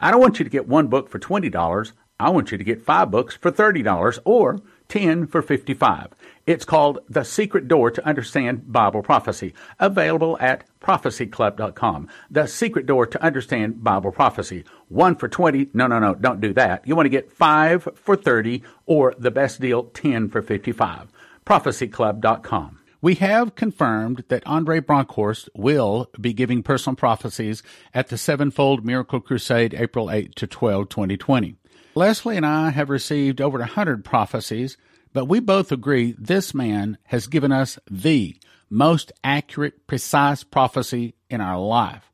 I 0.00 0.10
don't 0.10 0.20
want 0.20 0.38
you 0.38 0.44
to 0.44 0.50
get 0.50 0.68
one 0.68 0.88
book 0.88 1.08
for 1.10 1.18
$20. 1.18 1.92
I 2.18 2.30
want 2.30 2.50
you 2.50 2.58
to 2.58 2.64
get 2.64 2.82
five 2.82 3.10
books 3.10 3.36
for 3.36 3.50
$30 3.50 4.18
or 4.24 4.60
10 4.88 5.26
for 5.26 5.42
55. 5.42 6.08
It's 6.46 6.64
called 6.64 7.00
The 7.08 7.24
Secret 7.24 7.66
Door 7.66 7.90
to 7.92 8.06
Understand 8.06 8.72
Bible 8.72 9.02
Prophecy, 9.02 9.52
available 9.80 10.36
at 10.40 10.64
prophecyclub.com. 10.80 12.08
The 12.30 12.46
Secret 12.46 12.86
Door 12.86 13.06
to 13.08 13.22
Understand 13.22 13.82
Bible 13.82 14.12
Prophecy. 14.12 14.64
One 14.88 15.16
for 15.16 15.28
20. 15.28 15.70
No, 15.74 15.86
no, 15.86 15.98
no, 15.98 16.14
don't 16.14 16.40
do 16.40 16.52
that. 16.54 16.86
You 16.86 16.94
want 16.94 17.06
to 17.06 17.10
get 17.10 17.32
five 17.32 17.88
for 17.94 18.16
30 18.16 18.62
or 18.86 19.14
the 19.18 19.32
best 19.32 19.60
deal, 19.60 19.84
10 19.84 20.28
for 20.28 20.40
55. 20.40 21.08
prophecyclub.com. 21.44 22.78
We 23.02 23.16
have 23.16 23.54
confirmed 23.54 24.24
that 24.28 24.46
Andre 24.46 24.80
Bronkhorst 24.80 25.48
will 25.54 26.10
be 26.20 26.32
giving 26.32 26.62
personal 26.62 26.96
prophecies 26.96 27.62
at 27.92 28.08
the 28.08 28.16
Sevenfold 28.16 28.84
Miracle 28.84 29.20
Crusade 29.20 29.74
April 29.74 30.10
8 30.10 30.34
to 30.36 30.46
12, 30.46 30.88
2020. 30.88 31.56
Leslie 31.96 32.36
and 32.36 32.44
I 32.44 32.72
have 32.72 32.90
received 32.90 33.40
over 33.40 33.58
a 33.58 33.64
hundred 33.64 34.04
prophecies, 34.04 34.76
but 35.14 35.24
we 35.24 35.40
both 35.40 35.72
agree 35.72 36.14
this 36.18 36.52
man 36.52 36.98
has 37.04 37.26
given 37.26 37.50
us 37.50 37.78
the 37.90 38.36
most 38.68 39.12
accurate, 39.24 39.86
precise 39.86 40.44
prophecy 40.44 41.14
in 41.30 41.40
our 41.40 41.58
life. 41.58 42.12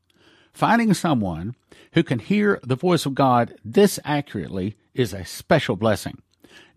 Finding 0.53 0.93
someone 0.93 1.53
who 1.91 2.01
can 2.01 2.19
hear 2.19 2.61
the 2.63 2.77
voice 2.77 3.05
of 3.05 3.13
God 3.13 3.55
this 3.65 3.99
accurately 4.05 4.77
is 4.93 5.11
a 5.11 5.25
special 5.25 5.75
blessing. 5.75 6.17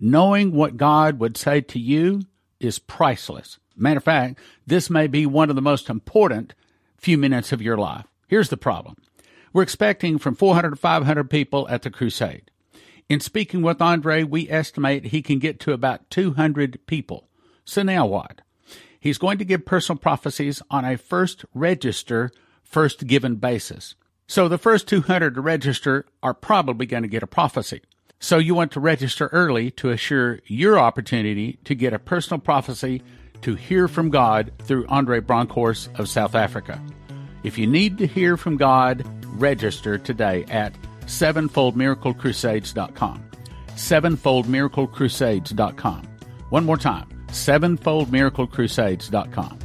Knowing 0.00 0.50
what 0.50 0.76
God 0.76 1.20
would 1.20 1.36
say 1.36 1.60
to 1.60 1.78
you 1.78 2.22
is 2.58 2.80
priceless. 2.80 3.60
Matter 3.76 3.98
of 3.98 4.04
fact, 4.04 4.40
this 4.66 4.90
may 4.90 5.06
be 5.06 5.26
one 5.26 5.48
of 5.48 5.54
the 5.54 5.62
most 5.62 5.88
important 5.88 6.54
few 6.98 7.16
minutes 7.16 7.52
of 7.52 7.62
your 7.62 7.76
life. 7.76 8.06
Here's 8.26 8.48
the 8.48 8.56
problem. 8.56 8.96
We're 9.52 9.62
expecting 9.62 10.18
from 10.18 10.34
400 10.34 10.70
to 10.70 10.76
500 10.76 11.30
people 11.30 11.68
at 11.68 11.82
the 11.82 11.90
crusade. 11.90 12.50
In 13.08 13.20
speaking 13.20 13.62
with 13.62 13.80
Andre, 13.80 14.24
we 14.24 14.50
estimate 14.50 15.06
he 15.06 15.22
can 15.22 15.38
get 15.38 15.60
to 15.60 15.72
about 15.72 16.10
200 16.10 16.84
people. 16.86 17.28
So 17.64 17.82
now 17.82 18.04
what? 18.04 18.40
He's 18.98 19.18
going 19.18 19.38
to 19.38 19.44
give 19.44 19.64
personal 19.64 19.98
prophecies 19.98 20.60
on 20.70 20.84
a 20.84 20.98
first 20.98 21.44
register, 21.54 22.32
first 22.64 23.06
given 23.06 23.36
basis. 23.36 23.94
So 24.26 24.48
the 24.48 24.58
first 24.58 24.88
200 24.88 25.36
to 25.36 25.40
register 25.40 26.06
are 26.20 26.34
probably 26.34 26.86
going 26.86 27.04
to 27.04 27.08
get 27.08 27.22
a 27.22 27.28
prophecy. 27.28 27.82
So 28.18 28.38
you 28.38 28.56
want 28.56 28.72
to 28.72 28.80
register 28.80 29.28
early 29.28 29.70
to 29.72 29.90
assure 29.90 30.40
your 30.46 30.76
opportunity 30.76 31.60
to 31.64 31.76
get 31.76 31.92
a 31.92 32.00
personal 32.00 32.40
prophecy 32.40 33.02
to 33.42 33.54
hear 33.54 33.86
from 33.86 34.10
God 34.10 34.50
through 34.58 34.86
Andre 34.88 35.20
Bronkhorst 35.20 35.96
of 36.00 36.08
South 36.08 36.34
Africa. 36.34 36.82
If 37.44 37.56
you 37.56 37.68
need 37.68 37.98
to 37.98 38.06
hear 38.08 38.36
from 38.36 38.56
God, 38.56 39.04
register 39.38 39.96
today 39.96 40.44
at 40.48 40.74
sevenfoldmiraclecrusades.com. 41.06 43.22
Sevenfoldmiraclecrusades.com. 43.68 46.02
One 46.50 46.64
more 46.64 46.76
time, 46.76 47.08
sevenfoldmiraclecrusades.com. 47.28 49.58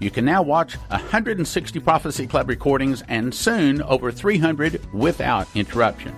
You 0.00 0.10
can 0.10 0.24
now 0.24 0.42
watch 0.42 0.74
160 0.88 1.78
Prophecy 1.80 2.26
Club 2.26 2.48
recordings 2.48 3.02
and 3.08 3.34
soon 3.34 3.82
over 3.82 4.10
300 4.10 4.80
without 4.92 5.46
interruption. 5.54 6.14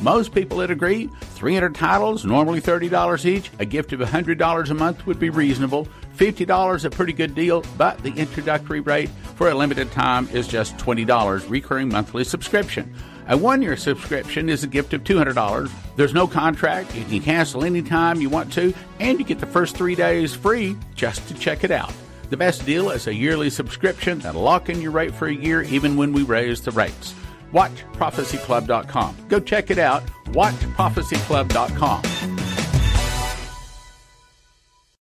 Most 0.00 0.34
people 0.34 0.56
would 0.58 0.70
agree 0.70 1.08
300 1.36 1.74
titles, 1.74 2.24
normally 2.24 2.60
$30 2.60 3.24
each. 3.24 3.50
A 3.58 3.64
gift 3.64 3.92
of 3.92 4.00
$100 4.00 4.70
a 4.70 4.74
month 4.74 5.06
would 5.06 5.20
be 5.20 5.30
reasonable. 5.30 5.86
$50 6.20 6.84
a 6.84 6.90
pretty 6.90 7.14
good 7.14 7.34
deal, 7.34 7.64
but 7.78 7.96
the 8.02 8.12
introductory 8.12 8.80
rate 8.80 9.08
for 9.36 9.48
a 9.48 9.54
limited 9.54 9.90
time 9.90 10.28
is 10.34 10.46
just 10.46 10.76
$20 10.76 11.48
recurring 11.48 11.88
monthly 11.88 12.24
subscription. 12.24 12.94
A 13.28 13.36
one 13.36 13.62
year 13.62 13.74
subscription 13.74 14.50
is 14.50 14.62
a 14.62 14.66
gift 14.66 14.92
of 14.92 15.02
$200. 15.02 15.70
There's 15.96 16.12
no 16.12 16.26
contract. 16.26 16.94
You 16.94 17.06
can 17.06 17.20
cancel 17.20 17.64
anytime 17.64 18.20
you 18.20 18.28
want 18.28 18.52
to, 18.52 18.74
and 18.98 19.18
you 19.18 19.24
get 19.24 19.40
the 19.40 19.46
first 19.46 19.76
three 19.76 19.94
days 19.94 20.34
free 20.34 20.76
just 20.94 21.26
to 21.28 21.34
check 21.34 21.64
it 21.64 21.70
out. 21.70 21.92
The 22.28 22.36
best 22.36 22.66
deal 22.66 22.90
is 22.90 23.06
a 23.06 23.14
yearly 23.14 23.48
subscription 23.48 24.18
that'll 24.18 24.42
lock 24.42 24.68
in 24.68 24.82
your 24.82 24.92
rate 24.92 25.14
for 25.14 25.28
a 25.28 25.34
year 25.34 25.62
even 25.62 25.96
when 25.96 26.12
we 26.12 26.22
raise 26.22 26.60
the 26.60 26.72
rates. 26.72 27.14
WatchProphecyClub.com. 27.54 29.16
Go 29.28 29.40
check 29.40 29.70
it 29.70 29.78
out. 29.78 30.02
WatchProphecyClub.com. 30.26 32.49